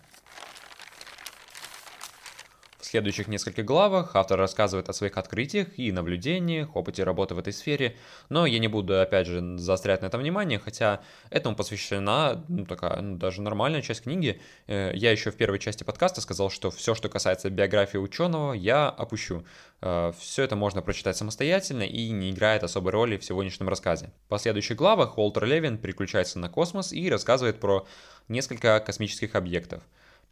следующих 2.87 3.27
нескольких 3.27 3.65
главах 3.65 4.15
автор 4.15 4.39
рассказывает 4.39 4.89
о 4.89 4.93
своих 4.93 5.17
открытиях 5.17 5.77
и 5.77 5.91
наблюдениях, 5.91 6.75
опыте 6.75 7.03
работы 7.03 7.35
в 7.35 7.39
этой 7.39 7.53
сфере, 7.53 7.95
но 8.29 8.45
я 8.45 8.59
не 8.59 8.67
буду, 8.67 8.99
опять 8.99 9.27
же, 9.27 9.57
заострять 9.57 10.01
на 10.01 10.07
этом 10.07 10.21
внимание, 10.21 10.59
хотя 10.59 11.01
этому 11.29 11.55
посвящена 11.55 12.43
ну, 12.47 12.65
такая 12.65 13.01
ну, 13.01 13.17
даже 13.17 13.41
нормальная 13.41 13.81
часть 13.81 14.03
книги. 14.03 14.41
Э, 14.67 14.91
я 14.93 15.11
еще 15.11 15.31
в 15.31 15.35
первой 15.35 15.59
части 15.59 15.83
подкаста 15.83 16.21
сказал, 16.21 16.49
что 16.49 16.71
все, 16.71 16.95
что 16.95 17.09
касается 17.09 17.49
биографии 17.49 17.97
ученого, 17.97 18.53
я 18.53 18.89
опущу. 18.89 19.45
Э, 19.81 20.11
все 20.17 20.43
это 20.43 20.55
можно 20.55 20.81
прочитать 20.81 21.17
самостоятельно 21.17 21.83
и 21.83 22.09
не 22.09 22.31
играет 22.31 22.63
особой 22.63 22.91
роли 22.91 23.17
в 23.17 23.23
сегодняшнем 23.23 23.69
рассказе. 23.69 24.11
В 24.25 24.29
последующих 24.29 24.77
главах 24.77 25.17
Уолтер 25.17 25.45
Левин 25.45 25.77
переключается 25.77 26.39
на 26.39 26.49
космос 26.49 26.93
и 26.93 27.09
рассказывает 27.09 27.59
про 27.59 27.85
несколько 28.27 28.79
космических 28.79 29.35
объектов. 29.35 29.83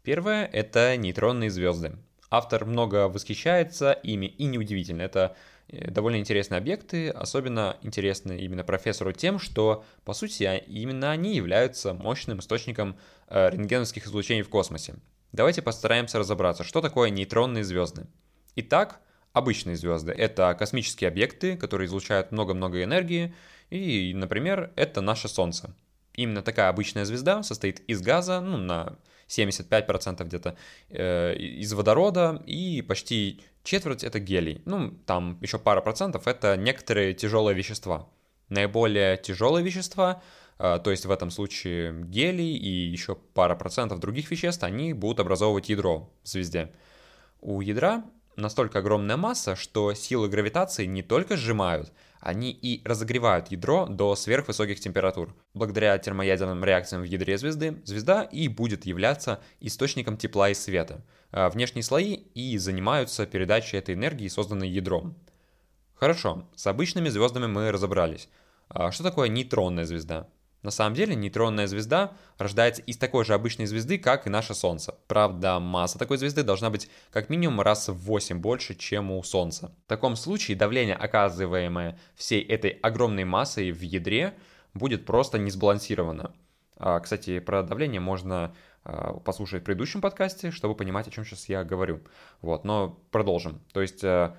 Первое— 0.02 0.46
это 0.52 0.96
нейтронные 0.96 1.50
звезды. 1.50 1.96
Автор 2.30 2.64
много 2.64 3.08
восхищается 3.08 3.92
ими, 3.92 4.26
и 4.26 4.46
неудивительно. 4.46 5.02
Это 5.02 5.36
э, 5.68 5.90
довольно 5.90 6.16
интересные 6.16 6.58
объекты, 6.58 7.10
особенно 7.10 7.76
интересны 7.82 8.38
именно 8.38 8.64
профессору 8.64 9.12
тем, 9.12 9.38
что, 9.38 9.84
по 10.04 10.12
сути, 10.12 10.44
а, 10.44 10.56
именно 10.56 11.10
они 11.10 11.36
являются 11.36 11.94
мощным 11.94 12.40
источником 12.40 12.96
э, 13.28 13.50
рентгеновских 13.50 14.06
излучений 14.06 14.42
в 14.42 14.48
космосе. 14.48 14.96
Давайте 15.32 15.62
постараемся 15.62 16.18
разобраться, 16.18 16.64
что 16.64 16.80
такое 16.80 17.10
нейтронные 17.10 17.62
звезды. 17.62 18.06
Итак, 18.56 19.00
обычные 19.32 19.76
звезды— 19.76 20.12
это 20.16 20.54
космические 20.58 21.08
объекты, 21.08 21.56
которые 21.56 21.86
излучают 21.86 22.32
много-много 22.32 22.82
энергии, 22.82 23.34
и, 23.70 24.12
например, 24.14 24.72
это 24.76 25.00
наше 25.00 25.28
Солнце. 25.28 25.74
Именно 26.14 26.42
такая 26.42 26.70
обычная 26.70 27.04
звезда 27.04 27.42
состоит 27.42 27.80
из 27.80 28.00
газа, 28.00 28.40
ну, 28.40 28.56
на 28.56 28.96
75% 29.28 30.24
где-то 30.24 30.56
э, 30.88 31.34
из 31.36 31.72
водорода 31.72 32.42
и 32.46 32.82
почти 32.82 33.42
четверть 33.64 34.04
это 34.04 34.20
гелий. 34.20 34.62
Ну, 34.64 34.90
там 35.06 35.38
еще 35.42 35.58
пара 35.58 35.80
процентов 35.80 36.26
это 36.26 36.56
некоторые 36.56 37.14
тяжелые 37.14 37.56
вещества. 37.56 38.08
Наиболее 38.48 39.16
тяжелые 39.16 39.64
вещества, 39.64 40.22
э, 40.58 40.78
то 40.82 40.90
есть 40.90 41.06
в 41.06 41.10
этом 41.10 41.30
случае 41.30 42.04
гелий 42.04 42.56
и 42.56 42.68
еще 42.68 43.16
пара 43.16 43.56
процентов 43.56 43.98
других 43.98 44.30
веществ, 44.30 44.62
они 44.62 44.92
будут 44.92 45.20
образовывать 45.20 45.68
ядро 45.68 46.12
в 46.22 46.28
звезде. 46.28 46.72
У 47.40 47.60
ядра 47.60 48.04
настолько 48.36 48.78
огромная 48.78 49.16
масса, 49.16 49.56
что 49.56 49.92
силы 49.94 50.28
гравитации 50.28 50.86
не 50.86 51.02
только 51.02 51.36
сжимают, 51.36 51.92
они 52.20 52.50
и 52.50 52.82
разогревают 52.84 53.50
ядро 53.50 53.86
до 53.86 54.14
сверхвысоких 54.16 54.80
температур. 54.80 55.34
Благодаря 55.54 55.96
термоядерным 55.98 56.64
реакциям 56.64 57.02
в 57.02 57.04
ядре 57.04 57.38
звезды, 57.38 57.80
звезда 57.84 58.22
и 58.22 58.48
будет 58.48 58.86
являться 58.86 59.40
источником 59.60 60.16
тепла 60.16 60.50
и 60.50 60.54
света. 60.54 61.04
А 61.30 61.50
внешние 61.50 61.82
слои 61.82 62.14
и 62.14 62.58
занимаются 62.58 63.26
передачей 63.26 63.76
этой 63.76 63.94
энергии, 63.94 64.28
созданной 64.28 64.68
ядром. 64.68 65.16
Хорошо, 65.94 66.48
с 66.54 66.66
обычными 66.66 67.08
звездами 67.08 67.46
мы 67.46 67.70
разобрались. 67.70 68.28
А 68.68 68.90
что 68.90 69.02
такое 69.04 69.28
нейтронная 69.28 69.84
звезда? 69.84 70.28
На 70.62 70.70
самом 70.70 70.94
деле 70.94 71.14
нейтронная 71.14 71.66
звезда 71.66 72.12
рождается 72.38 72.82
из 72.82 72.96
такой 72.98 73.24
же 73.24 73.34
обычной 73.34 73.66
звезды, 73.66 73.98
как 73.98 74.26
и 74.26 74.30
наше 74.30 74.54
Солнце. 74.54 74.94
Правда, 75.06 75.60
масса 75.60 75.98
такой 75.98 76.18
звезды 76.18 76.42
должна 76.42 76.70
быть 76.70 76.88
как 77.10 77.28
минимум 77.28 77.60
раз 77.60 77.88
в 77.88 77.94
8 77.94 78.40
больше, 78.40 78.74
чем 78.74 79.10
у 79.10 79.22
Солнца. 79.22 79.72
В 79.84 79.88
таком 79.88 80.16
случае 80.16 80.56
давление, 80.56 80.96
оказываемое 80.96 81.98
всей 82.14 82.42
этой 82.42 82.70
огромной 82.70 83.24
массой 83.24 83.70
в 83.70 83.80
ядре, 83.80 84.34
будет 84.74 85.06
просто 85.06 85.38
не 85.38 85.50
сбалансировано. 85.50 86.34
А, 86.78 87.00
кстати, 87.00 87.38
про 87.38 87.62
давление 87.62 88.00
можно 88.00 88.54
а, 88.84 89.14
послушать 89.14 89.62
в 89.62 89.64
предыдущем 89.64 90.00
подкасте, 90.00 90.50
чтобы 90.50 90.74
понимать, 90.74 91.08
о 91.08 91.10
чем 91.10 91.24
сейчас 91.24 91.48
я 91.48 91.64
говорю. 91.64 92.00
Вот, 92.40 92.64
но 92.64 93.00
продолжим. 93.10 93.60
То 93.72 93.80
есть 93.80 94.04
э, 94.04 94.34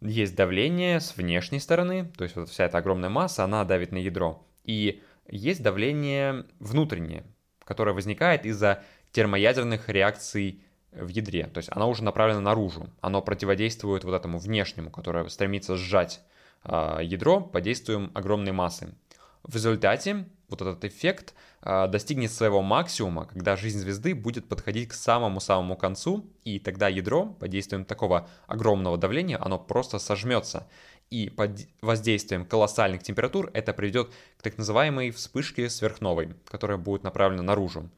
есть 0.00 0.36
давление 0.36 1.00
с 1.00 1.16
внешней 1.16 1.60
стороны, 1.60 2.12
то 2.16 2.24
есть 2.24 2.36
вот 2.36 2.48
вся 2.48 2.64
эта 2.64 2.78
огромная 2.78 3.10
масса, 3.10 3.44
она 3.44 3.64
давит 3.64 3.92
на 3.92 3.98
ядро. 3.98 4.46
И 4.64 5.02
есть 5.28 5.62
давление 5.62 6.46
внутреннее, 6.58 7.24
которое 7.64 7.92
возникает 7.92 8.46
из-за 8.46 8.82
термоядерных 9.12 9.88
реакций 9.88 10.62
в 10.92 11.08
ядре. 11.08 11.46
То 11.46 11.58
есть 11.58 11.70
оно 11.72 11.88
уже 11.88 12.04
направлено 12.04 12.40
наружу. 12.40 12.90
Оно 13.00 13.22
противодействует 13.22 14.04
вот 14.04 14.14
этому 14.14 14.38
внешнему, 14.38 14.90
которое 14.90 15.28
стремится 15.28 15.76
сжать 15.76 16.20
э, 16.64 16.98
ядро 17.02 17.40
под 17.40 17.62
действием 17.62 18.10
огромной 18.14 18.52
массы. 18.52 18.94
В 19.42 19.54
результате 19.54 20.26
вот 20.48 20.62
этот 20.62 20.84
эффект 20.84 21.34
э, 21.62 21.88
достигнет 21.88 22.30
своего 22.30 22.62
максимума, 22.62 23.26
когда 23.26 23.56
жизнь 23.56 23.78
звезды 23.78 24.14
будет 24.14 24.48
подходить 24.48 24.88
к 24.88 24.94
самому-самому 24.94 25.76
концу, 25.76 26.26
и 26.44 26.58
тогда 26.58 26.88
ядро 26.88 27.26
под 27.26 27.50
действием 27.50 27.84
такого 27.84 28.28
огромного 28.46 28.96
давления, 28.96 29.38
оно 29.42 29.58
просто 29.58 29.98
сожмется 29.98 30.66
и 31.10 31.30
под 31.30 31.60
воздействием 31.80 32.44
колоссальных 32.44 33.02
температур 33.02 33.50
это 33.54 33.72
приведет 33.72 34.10
к 34.38 34.42
так 34.42 34.58
называемой 34.58 35.10
вспышке 35.10 35.68
сверхновой, 35.70 36.34
которая 36.46 36.78
будет 36.78 37.04
направлена 37.04 37.42
наружу. 37.42 37.88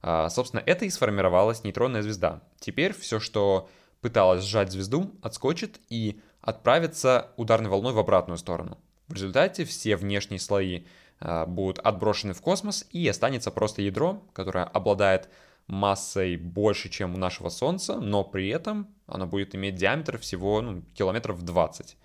А, 0.00 0.28
собственно, 0.28 0.62
это 0.64 0.84
и 0.84 0.90
сформировалась 0.90 1.64
нейтронная 1.64 2.02
звезда. 2.02 2.42
Теперь 2.60 2.92
все, 2.92 3.20
что 3.20 3.68
пыталось 4.00 4.44
сжать 4.44 4.70
звезду, 4.70 5.10
отскочит 5.22 5.80
и 5.88 6.20
отправится 6.40 7.32
ударной 7.36 7.70
волной 7.70 7.92
в 7.92 7.98
обратную 7.98 8.38
сторону. 8.38 8.78
В 9.08 9.14
результате 9.14 9.64
все 9.64 9.96
внешние 9.96 10.38
слои 10.38 10.84
а, 11.20 11.46
будут 11.46 11.78
отброшены 11.80 12.34
в 12.34 12.40
космос 12.40 12.86
и 12.90 13.06
останется 13.08 13.50
просто 13.50 13.82
ядро, 13.82 14.22
которое 14.32 14.64
обладает 14.64 15.28
массой 15.66 16.36
больше, 16.36 16.88
чем 16.88 17.14
у 17.14 17.18
нашего 17.18 17.48
Солнца, 17.48 18.00
но 18.00 18.24
при 18.24 18.48
этом 18.48 18.88
оно 19.06 19.26
будет 19.26 19.54
иметь 19.54 19.74
диаметр 19.74 20.18
всего 20.18 20.60
ну, 20.60 20.82
километров 20.94 21.42
20. 21.42 21.96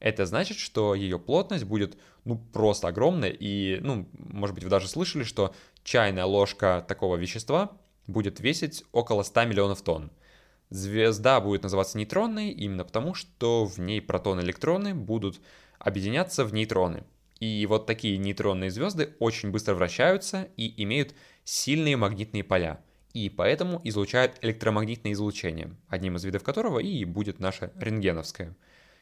Это 0.00 0.26
значит, 0.26 0.58
что 0.58 0.94
ее 0.94 1.18
плотность 1.18 1.64
будет 1.64 1.98
ну 2.24 2.38
просто 2.52 2.88
огромная, 2.88 3.30
и, 3.30 3.80
ну, 3.80 4.08
может 4.12 4.54
быть, 4.54 4.64
вы 4.64 4.70
даже 4.70 4.88
слышали, 4.88 5.24
что 5.24 5.54
чайная 5.82 6.24
ложка 6.24 6.84
такого 6.86 7.16
вещества 7.16 7.72
будет 8.06 8.40
весить 8.40 8.84
около 8.92 9.22
100 9.22 9.44
миллионов 9.44 9.82
тонн. 9.82 10.10
Звезда 10.70 11.40
будет 11.40 11.62
называться 11.62 11.96
нейтронной 11.96 12.50
именно 12.50 12.84
потому, 12.84 13.14
что 13.14 13.64
в 13.64 13.78
ней 13.78 14.02
протоны 14.02 14.40
и 14.40 14.44
электроны 14.44 14.94
будут 14.94 15.40
объединяться 15.78 16.44
в 16.44 16.52
нейтроны. 16.52 17.04
И 17.40 17.64
вот 17.66 17.86
такие 17.86 18.18
нейтронные 18.18 18.70
звезды 18.70 19.14
очень 19.18 19.50
быстро 19.50 19.74
вращаются 19.74 20.48
и 20.56 20.82
имеют 20.82 21.14
сильные 21.44 21.96
магнитные 21.96 22.44
поля. 22.44 22.80
и 23.14 23.30
поэтому 23.30 23.80
излучают 23.84 24.38
электромагнитное 24.42 25.12
излучение, 25.12 25.74
одним 25.88 26.16
из 26.16 26.24
видов 26.24 26.42
которого 26.42 26.78
и 26.78 27.04
будет 27.04 27.40
наше 27.40 27.72
рентгеновское. 27.76 28.54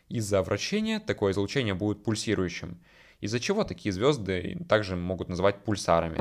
Из-за 0.08 0.40
вращения 0.42 1.00
такое 1.00 1.32
излучение 1.32 1.74
будет 1.74 2.04
пульсирующим, 2.04 2.78
из-за 3.20 3.40
чего 3.40 3.64
такие 3.64 3.92
звезды 3.92 4.64
также 4.68 4.94
могут 4.94 5.28
называть 5.28 5.64
пульсарами. 5.64 6.16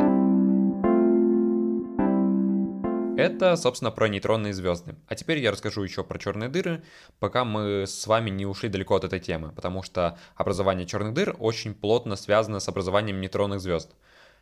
Это, 3.15 3.56
собственно, 3.56 3.91
про 3.91 4.08
нейтронные 4.08 4.54
звезды. 4.54 4.95
А 5.08 5.15
теперь 5.15 5.38
я 5.38 5.52
расскажу 5.52 5.84
еще 5.84 6.04
про 6.04 6.17
черные 6.17 6.50
дыры, 6.50 6.84
пока 7.19 7.45
мы 7.45 7.84
с 7.88 8.08
вами 8.08 8.32
не 8.32 8.48
ушли 8.48 8.69
далеко 8.69 8.95
от 8.95 9.04
этой 9.04 9.19
темы, 9.19 9.52
потому 9.52 9.84
что 9.84 10.17
образование 10.36 10.88
черных 10.88 11.13
дыр 11.13 11.36
очень 11.39 11.76
плотно 11.76 12.15
связано 12.15 12.60
с 12.60 12.67
образованием 12.67 13.21
нейтронных 13.21 13.62
звезд. 13.62 13.91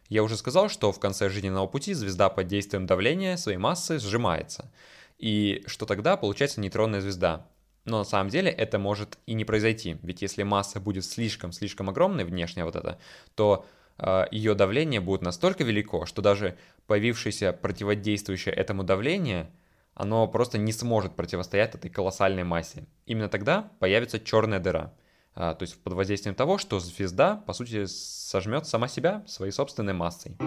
Я 0.08 0.24
уже 0.24 0.38
сказал, 0.38 0.70
что 0.70 0.92
в 0.94 1.00
конце 1.00 1.30
жизненного 1.30 1.68
пути 1.68 1.94
звезда 1.94 2.30
под 2.30 2.48
действием 2.48 2.86
давления 2.86 3.36
своей 3.36 3.58
массы 3.58 4.00
сжимается, 4.00 4.72
и 5.18 5.64
что 5.68 5.86
тогда 5.86 6.16
получается 6.16 6.62
нейтронная 6.62 7.02
звезда. 7.02 7.46
Но 7.86 8.00
на 8.00 8.04
самом 8.06 8.30
деле 8.30 8.50
это 8.50 8.80
может 8.80 9.18
и 9.26 9.34
не 9.34 9.44
произойти, 9.44 9.98
ведь 10.04 10.22
если 10.22 10.44
масса 10.44 10.80
будет 10.80 11.04
слишком-слишком 11.06 11.90
огромной, 11.90 12.24
внешняя 12.24 12.64
вот 12.64 12.76
эта, 12.76 12.98
то 13.36 13.66
а, 13.98 14.28
ее 14.32 14.56
давление 14.56 15.02
будет 15.02 15.22
настолько 15.22 15.64
велико, 15.64 16.06
что 16.06 16.22
даже 16.22 16.58
появившееся 16.88 17.52
противодействующее 17.54 18.54
этому 18.54 18.84
давление, 18.84 19.52
оно 19.96 20.28
просто 20.28 20.58
не 20.58 20.72
сможет 20.72 21.16
противостоять 21.16 21.76
этой 21.76 21.90
колоссальной 21.90 22.44
массе. 22.44 22.86
Именно 23.06 23.30
тогда 23.30 23.72
появится 23.80 24.20
черная 24.20 24.60
дыра. 24.60 24.94
А, 25.36 25.54
то 25.54 25.64
есть 25.64 25.82
под 25.82 25.94
воздействием 25.94 26.36
того, 26.36 26.58
что 26.58 26.80
звезда, 26.80 27.44
по 27.46 27.54
сути, 27.54 27.86
сожмет 27.86 28.66
сама 28.66 28.88
себя 28.88 29.24
своей 29.28 29.52
собственной 29.52 29.94
массой. 29.94 30.38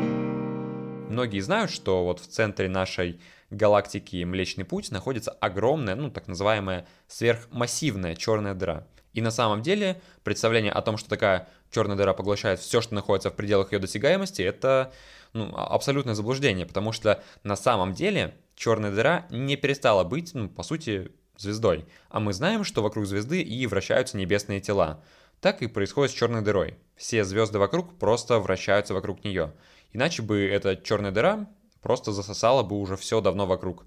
Многие 1.11 1.41
знают, 1.41 1.71
что 1.71 2.05
вот 2.05 2.21
в 2.21 2.27
центре 2.27 2.69
нашей 2.69 3.21
галактики 3.51 4.25
Млечный 4.25 4.65
Путь 4.65 4.91
находится 4.91 5.31
огромная, 5.31 5.95
ну 5.95 6.11
так 6.11 6.29
называемая 6.29 6.87
сверхмассивная 7.09 8.17
черная 8.17 8.55
дыра. 8.55 8.87
И 9.13 9.23
на 9.23 9.31
самом 9.31 9.63
деле 9.63 10.01
представление 10.25 10.73
о 10.73 10.83
том, 10.83 10.99
что 10.99 11.09
такая 11.09 11.49
черная 11.71 11.97
дыра 11.97 12.13
поглощает 12.13 12.61
все, 12.61 12.81
что 12.81 12.95
находится 12.95 13.31
в 13.31 13.35
пределах 13.35 13.73
ее 13.73 13.79
досягаемости, 13.79 14.43
это 14.43 14.93
ну, 15.33 15.53
а, 15.55 15.69
абсолютное 15.69 16.15
заблуждение, 16.15 16.67
потому 16.67 16.93
что 16.93 17.23
на 17.43 17.57
самом 17.57 17.95
деле 17.95 18.37
черная 18.55 18.91
дыра 18.91 19.27
не 19.31 19.57
перестала 19.57 20.05
быть, 20.05 20.35
ну, 20.35 20.49
по 20.49 20.63
сути, 20.63 21.13
звездой. 21.39 21.87
А 22.09 22.21
мы 22.21 22.33
знаем, 22.33 22.65
что 22.65 22.83
вокруг 22.83 23.07
звезды 23.07 23.43
и 23.43 23.67
вращаются 23.67 24.17
небесные 24.17 24.61
тела. 24.61 25.03
Так 25.41 25.63
и 25.63 25.67
происходит 25.67 26.13
с 26.13 26.15
черной 26.15 26.43
дырой. 26.43 26.79
Все 26.97 27.25
звезды 27.25 27.59
вокруг 27.59 27.99
просто 27.99 28.39
вращаются 28.39 28.95
вокруг 28.95 29.23
нее. 29.25 29.55
Иначе 29.93 30.23
бы 30.23 30.47
эта 30.47 30.77
черная 30.77 31.11
дыра 31.11 31.47
просто 31.87 32.11
засосала 32.11 32.65
бы 32.65 32.81
уже 32.81 32.97
все 32.97 33.21
давно 33.21 33.47
вокруг. 33.47 33.85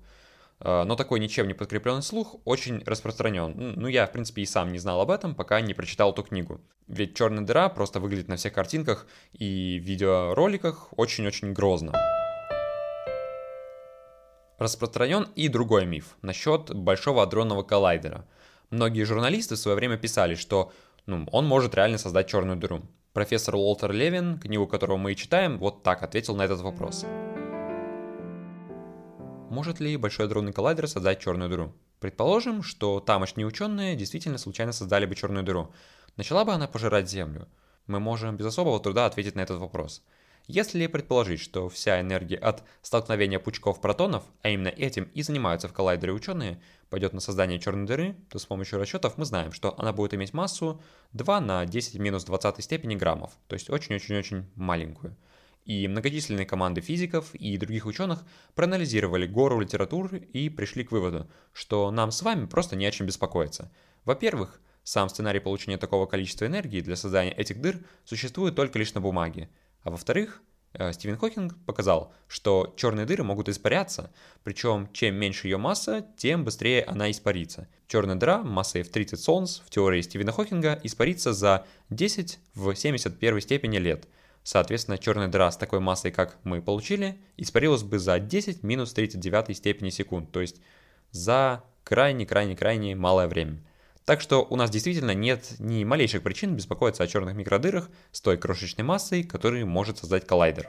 А, 0.62 0.86
но 0.86 0.96
такой 0.96 1.20
ничем 1.20 1.50
не 1.50 1.54
подкрепленный 1.54 2.02
слух 2.02 2.38
очень 2.46 2.82
распространен. 2.86 3.74
Ну, 3.76 3.88
я, 3.88 4.08
в 4.08 4.14
принципе, 4.14 4.44
и 4.44 4.46
сам 4.46 4.72
не 4.72 4.80
знал 4.80 5.02
об 5.02 5.12
этом, 5.12 5.36
пока 5.36 5.60
не 5.60 5.74
прочитал 5.74 6.14
эту 6.14 6.24
книгу. 6.24 6.62
Ведь 6.88 7.18
черная 7.18 7.44
дыра 7.44 7.68
просто 7.68 8.00
выглядит 8.00 8.30
на 8.30 8.38
всех 8.38 8.54
картинках 8.54 9.06
и 9.34 9.80
видеороликах 9.80 10.88
очень-очень 10.96 11.52
грозно. 11.52 11.92
Распространен 14.60 15.28
и 15.36 15.50
другой 15.50 15.86
миф 15.86 16.16
насчет 16.22 16.74
Большого 16.74 17.24
адронного 17.24 17.64
коллайдера. 17.64 18.26
Многие 18.70 19.04
журналисты 19.04 19.56
в 19.56 19.60
свое 19.60 19.76
время 19.76 19.98
писали, 19.98 20.36
что 20.36 20.72
ну, 21.06 21.28
он 21.34 21.46
может 21.46 21.76
реально 21.76 21.98
создать 21.98 22.30
черную 22.30 22.56
дыру. 22.56 22.82
Профессор 23.12 23.56
Уолтер 23.56 23.92
Левин, 23.92 24.40
книгу 24.40 24.68
которого 24.68 24.96
мы 24.96 25.12
и 25.12 25.18
читаем, 25.18 25.58
вот 25.58 25.84
так 25.84 26.02
ответил 26.02 26.38
на 26.38 26.44
этот 26.44 26.62
вопрос. 26.62 27.06
Может 29.50 29.80
ли 29.80 29.98
Большой 29.98 30.28
адронный 30.28 30.54
коллайдер 30.54 30.88
создать 30.88 31.20
черную 31.20 31.50
дыру? 31.50 31.74
Предположим, 32.00 32.62
что 32.62 33.00
тамошние 33.00 33.48
ученые 33.48 33.96
действительно 33.96 34.38
случайно 34.38 34.72
создали 34.74 35.08
бы 35.08 35.16
черную 35.16 35.44
дыру. 35.44 35.74
Начала 36.18 36.46
бы 36.46 36.54
она 36.54 36.68
пожирать 36.68 37.10
Землю? 37.10 37.48
Мы 37.88 38.00
можем 38.00 38.38
без 38.38 38.46
особого 38.46 38.80
труда 38.80 39.08
ответить 39.08 39.34
на 39.34 39.42
этот 39.42 39.60
вопрос. 39.60 40.04
Если 40.46 40.86
предположить, 40.86 41.40
что 41.40 41.68
вся 41.68 42.00
энергия 42.00 42.38
от 42.38 42.64
столкновения 42.84 43.40
пучков 43.40 43.82
протонов, 43.82 44.24
а 44.44 44.50
именно 44.50 44.68
этим 44.68 45.06
и 45.16 45.24
занимаются 45.24 45.68
в 45.68 45.74
коллайдере 45.74 46.14
ученые, 46.14 46.62
пойдет 46.92 47.14
на 47.14 47.20
создание 47.20 47.60
черной 47.60 47.88
дыры, 47.88 48.16
то 48.30 48.38
с 48.38 48.46
помощью 48.46 48.78
расчетов 48.78 49.18
мы 49.18 49.26
знаем, 49.26 49.52
что 49.52 49.74
она 49.80 49.94
будет 49.94 50.14
иметь 50.14 50.34
массу 50.34 50.80
2 51.14 51.42
на 51.42 51.66
10 51.66 51.96
минус 51.96 52.24
20 52.24 52.64
степени 52.64 52.94
граммов, 52.94 53.32
то 53.48 53.56
есть 53.56 53.72
очень-очень-очень 53.72 54.46
маленькую 54.54 55.16
и 55.70 55.88
многочисленные 55.88 56.48
команды 56.48 56.82
физиков 56.82 57.36
и 57.36 57.56
других 57.56 57.86
ученых 57.86 58.24
проанализировали 58.56 59.28
гору 59.28 59.60
литературы 59.60 60.18
и 60.18 60.50
пришли 60.50 60.84
к 60.84 60.92
выводу, 60.92 61.30
что 61.54 61.92
нам 61.92 62.12
с 62.12 62.24
вами 62.24 62.48
просто 62.48 62.76
не 62.76 62.88
о 62.88 62.92
чем 62.92 63.06
беспокоиться. 63.06 63.72
Во-первых, 64.04 64.60
сам 64.84 65.10
сценарий 65.10 65.40
получения 65.40 65.78
такого 65.78 66.08
количества 66.08 66.48
энергии 66.48 66.82
для 66.82 66.96
создания 66.96 67.34
этих 67.34 67.62
дыр 67.62 67.86
существует 68.04 68.56
только 68.56 68.80
лишь 68.80 68.96
на 68.96 69.02
бумаге. 69.02 69.48
А 69.84 69.92
во-вторых, 69.92 70.42
э, 70.74 70.92
Стивен 70.92 71.18
Хокинг 71.18 71.56
показал, 71.68 72.16
что 72.28 72.74
черные 72.76 73.06
дыры 73.06 73.24
могут 73.24 73.48
испаряться, 73.48 74.12
причем 74.44 74.90
чем 74.92 75.14
меньше 75.18 75.50
ее 75.50 75.58
масса, 75.58 76.04
тем 76.18 76.46
быстрее 76.46 76.84
она 76.84 77.12
испарится. 77.12 77.68
Черная 77.88 78.16
дыра 78.16 78.42
массой 78.42 78.82
в 78.82 78.90
30 78.90 79.20
Солнц 79.20 79.60
в 79.60 79.70
теории 79.70 80.02
Стивена 80.02 80.32
Хокинга 80.32 80.80
испарится 80.82 81.32
за 81.32 81.68
10 81.92 82.40
в 82.56 82.74
71 82.74 83.42
степени 83.42 83.78
лет– 83.78 84.08
Соответственно, 84.50 84.98
черная 84.98 85.28
дыра 85.28 85.52
с 85.52 85.58
такой 85.58 85.80
массой, 85.80 86.10
как 86.10 86.40
мы 86.44 86.60
получили, 86.60 87.20
испарилась 87.38 87.84
бы 87.84 88.00
за 88.00 88.18
10 88.18 88.64
минус 88.64 88.94
39 88.94 89.56
степени 89.56 89.92
секунд, 89.92 90.32
то 90.32 90.42
есть 90.42 90.60
за 91.12 91.64
крайне-крайне-крайне 91.84 92.96
малое 92.96 93.28
время. 93.28 93.64
Так 94.06 94.22
что 94.22 94.44
у 94.50 94.56
нас 94.56 94.72
действительно 94.72 95.14
нет 95.14 95.54
ни 95.60 95.84
малейших 95.84 96.24
причин 96.24 96.56
беспокоиться 96.56 97.04
о 97.04 97.08
черных 97.08 97.36
микродырах 97.36 97.92
с 98.12 98.22
той 98.22 98.38
крошечной 98.38 98.84
массой, 98.84 99.24
которую 99.24 99.68
может 99.68 100.00
создать 100.00 100.26
коллайдер. 100.26 100.68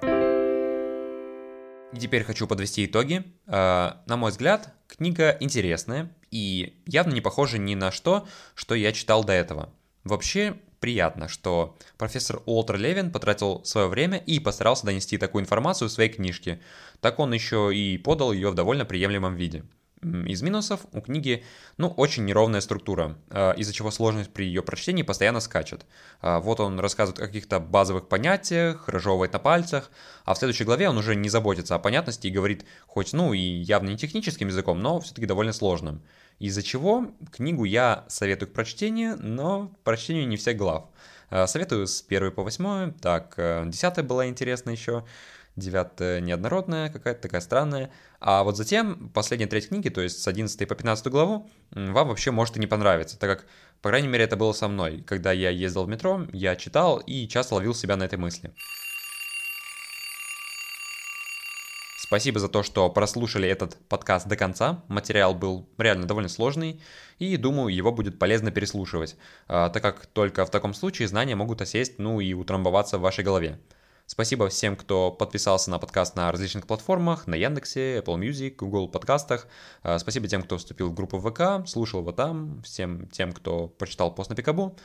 И 1.94 1.98
теперь 1.98 2.24
хочу 2.24 2.46
подвести 2.46 2.84
итоги. 2.84 3.24
Э, 3.46 3.92
на 4.04 4.18
мой 4.18 4.30
взгляд, 4.30 4.74
книга 4.88 5.38
интересная 5.40 6.14
и 6.30 6.82
явно 6.84 7.14
не 7.14 7.22
похожа 7.22 7.56
ни 7.56 7.74
на 7.74 7.92
что, 7.92 8.28
что 8.54 8.74
я 8.74 8.92
читал 8.92 9.24
до 9.24 9.32
этого. 9.32 9.72
Вообще, 10.04 10.58
приятно, 10.80 11.28
что 11.28 11.76
профессор 11.98 12.42
Уолтер 12.46 12.76
Левин 12.76 13.12
потратил 13.12 13.64
свое 13.64 13.86
время 13.86 14.18
и 14.18 14.40
постарался 14.40 14.86
донести 14.86 15.18
такую 15.18 15.42
информацию 15.42 15.88
в 15.88 15.92
своей 15.92 16.10
книжке. 16.10 16.60
Так 17.00 17.18
он 17.18 17.32
еще 17.32 17.70
и 17.74 17.98
подал 17.98 18.32
ее 18.32 18.50
в 18.50 18.54
довольно 18.54 18.84
приемлемом 18.84 19.36
виде. 19.36 19.64
Из 20.02 20.40
минусов 20.40 20.80
у 20.92 21.02
книги, 21.02 21.44
ну, 21.76 21.88
очень 21.88 22.24
неровная 22.24 22.62
структура, 22.62 23.18
а, 23.28 23.52
из-за 23.52 23.74
чего 23.74 23.90
сложность 23.90 24.32
при 24.32 24.44
ее 24.46 24.62
прочтении 24.62 25.02
постоянно 25.02 25.40
скачет. 25.40 25.84
А, 26.22 26.40
вот 26.40 26.58
он 26.58 26.80
рассказывает 26.80 27.20
о 27.20 27.26
каких-то 27.26 27.60
базовых 27.60 28.08
понятиях, 28.08 28.88
разжевывает 28.88 29.34
на 29.34 29.38
пальцах, 29.38 29.90
а 30.24 30.32
в 30.32 30.38
следующей 30.38 30.64
главе 30.64 30.88
он 30.88 30.96
уже 30.96 31.14
не 31.14 31.28
заботится 31.28 31.74
о 31.74 31.78
понятности 31.78 32.28
и 32.28 32.30
говорит, 32.30 32.64
хоть, 32.86 33.12
ну, 33.12 33.34
и 33.34 33.38
явно 33.38 33.90
не 33.90 33.98
техническим 33.98 34.48
языком, 34.48 34.80
но 34.80 35.00
все-таки 35.00 35.26
довольно 35.26 35.52
сложным. 35.52 36.00
Из-за 36.40 36.62
чего 36.62 37.12
книгу 37.30 37.64
я 37.64 38.04
советую 38.08 38.48
к 38.48 38.54
прочтению, 38.54 39.16
но 39.20 39.68
к 39.68 39.78
прочтению 39.84 40.26
не 40.26 40.38
всех 40.38 40.56
глав. 40.56 40.86
А, 41.28 41.46
советую 41.46 41.86
с 41.86 42.02
1 42.08 42.32
по 42.32 42.42
8, 42.42 42.94
так, 42.94 43.34
10 43.36 43.98
э, 43.98 44.02
была 44.02 44.26
интересна 44.26 44.70
еще, 44.70 45.04
девятая 45.54 46.20
неоднородная, 46.20 46.88
какая-то 46.88 47.20
такая 47.20 47.42
странная. 47.42 47.90
А 48.20 48.42
вот 48.42 48.56
затем 48.56 49.10
последняя 49.10 49.48
треть 49.48 49.68
книги, 49.68 49.90
то 49.90 50.00
есть 50.00 50.22
с 50.22 50.26
11 50.26 50.66
по 50.66 50.74
15 50.74 51.06
главу, 51.08 51.50
вам 51.72 52.08
вообще 52.08 52.30
может 52.30 52.56
и 52.56 52.60
не 52.60 52.66
понравиться, 52.66 53.18
так 53.18 53.38
как, 53.38 53.48
по 53.82 53.90
крайней 53.90 54.08
мере, 54.08 54.24
это 54.24 54.36
было 54.36 54.52
со 54.52 54.66
мной. 54.66 55.04
Когда 55.06 55.32
я 55.32 55.50
ездил 55.50 55.84
в 55.84 55.88
метро, 55.88 56.26
я 56.32 56.56
читал 56.56 56.98
и 56.98 57.28
часто 57.28 57.56
ловил 57.56 57.74
себя 57.74 57.96
на 57.96 58.04
этой 58.04 58.18
мысли. 58.18 58.50
Спасибо 62.10 62.40
за 62.40 62.48
то, 62.48 62.64
что 62.64 62.90
прослушали 62.90 63.48
этот 63.48 63.76
подкаст 63.88 64.26
до 64.26 64.34
конца. 64.34 64.82
Материал 64.88 65.32
был 65.32 65.68
реально 65.78 66.08
довольно 66.08 66.28
сложный, 66.28 66.80
и 67.20 67.36
думаю, 67.36 67.72
его 67.72 67.92
будет 67.92 68.18
полезно 68.18 68.50
переслушивать, 68.50 69.14
а, 69.46 69.68
так 69.68 69.80
как 69.80 70.06
только 70.06 70.44
в 70.44 70.50
таком 70.50 70.74
случае 70.74 71.06
знания 71.06 71.36
могут 71.36 71.62
осесть, 71.62 72.00
ну 72.00 72.18
и 72.18 72.32
утрамбоваться 72.32 72.98
в 72.98 73.02
вашей 73.02 73.22
голове. 73.22 73.60
Спасибо 74.06 74.48
всем, 74.48 74.74
кто 74.74 75.12
подписался 75.12 75.70
на 75.70 75.78
подкаст 75.78 76.16
на 76.16 76.32
различных 76.32 76.66
платформах, 76.66 77.28
на 77.28 77.36
Яндексе, 77.36 77.98
Apple 77.98 78.18
Music, 78.18 78.56
Google 78.56 78.88
подкастах. 78.88 79.46
А, 79.84 80.00
спасибо 80.00 80.26
тем, 80.26 80.42
кто 80.42 80.58
вступил 80.58 80.88
в 80.88 80.94
группу 80.94 81.20
ВК, 81.20 81.64
слушал 81.68 82.00
его 82.00 82.10
там, 82.10 82.60
всем 82.62 83.06
тем, 83.10 83.30
кто 83.30 83.68
прочитал 83.68 84.12
пост 84.12 84.30
на 84.30 84.34
Пикабу. 84.34 84.76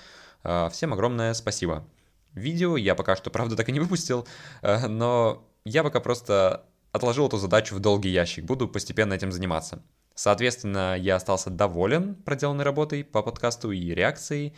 А, 0.43 0.69
всем 0.69 0.93
огромное 0.93 1.33
спасибо. 1.33 1.87
Видео 2.35 2.77
я 2.77 2.93
пока 2.93 3.15
что, 3.15 3.31
правда, 3.31 3.55
так 3.55 3.67
и 3.67 3.71
не 3.71 3.79
выпустил, 3.79 4.27
но 4.61 5.43
я 5.63 5.81
пока 5.81 5.99
просто 5.99 6.67
отложил 6.95 7.27
эту 7.27 7.37
задачу 7.37 7.75
в 7.75 7.79
долгий 7.79 8.09
ящик, 8.09 8.45
буду 8.45 8.67
постепенно 8.67 9.13
этим 9.13 9.31
заниматься. 9.31 9.83
Соответственно, 10.15 10.95
я 10.97 11.17
остался 11.17 11.49
доволен 11.49 12.15
проделанной 12.15 12.63
работой 12.63 13.03
по 13.03 13.21
подкасту 13.21 13.71
и 13.71 13.93
реакцией, 13.93 14.53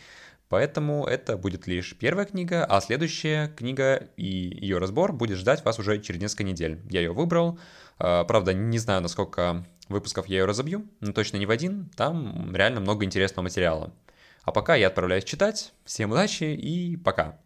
Поэтому 0.48 1.04
это 1.04 1.36
будет 1.36 1.66
лишь 1.66 1.94
первая 1.94 2.24
книга, 2.24 2.64
а 2.64 2.80
следующая 2.80 3.48
книга 3.48 4.08
и 4.16 4.24
ее 4.26 4.78
разбор 4.78 5.12
будет 5.12 5.36
ждать 5.36 5.62
вас 5.62 5.78
уже 5.78 6.00
через 6.00 6.22
несколько 6.22 6.44
недель. 6.44 6.80
Я 6.88 7.00
ее 7.00 7.12
выбрал. 7.12 7.58
А, 7.98 8.24
правда, 8.24 8.54
не 8.54 8.78
знаю, 8.78 9.02
насколько 9.02 9.66
выпусков 9.90 10.26
я 10.26 10.38
ее 10.38 10.44
разобью, 10.46 10.86
но 11.00 11.12
точно 11.12 11.36
не 11.36 11.44
в 11.44 11.50
один. 11.50 11.90
Там 11.96 12.54
реально 12.56 12.80
много 12.80 13.04
интересного 13.04 13.44
материала. 13.44 13.92
А 14.42 14.50
пока 14.50 14.74
я 14.74 14.86
отправляюсь 14.86 15.24
читать. 15.24 15.74
Всем 15.84 16.12
удачи 16.12 16.44
и 16.44 16.96
пока. 16.96 17.38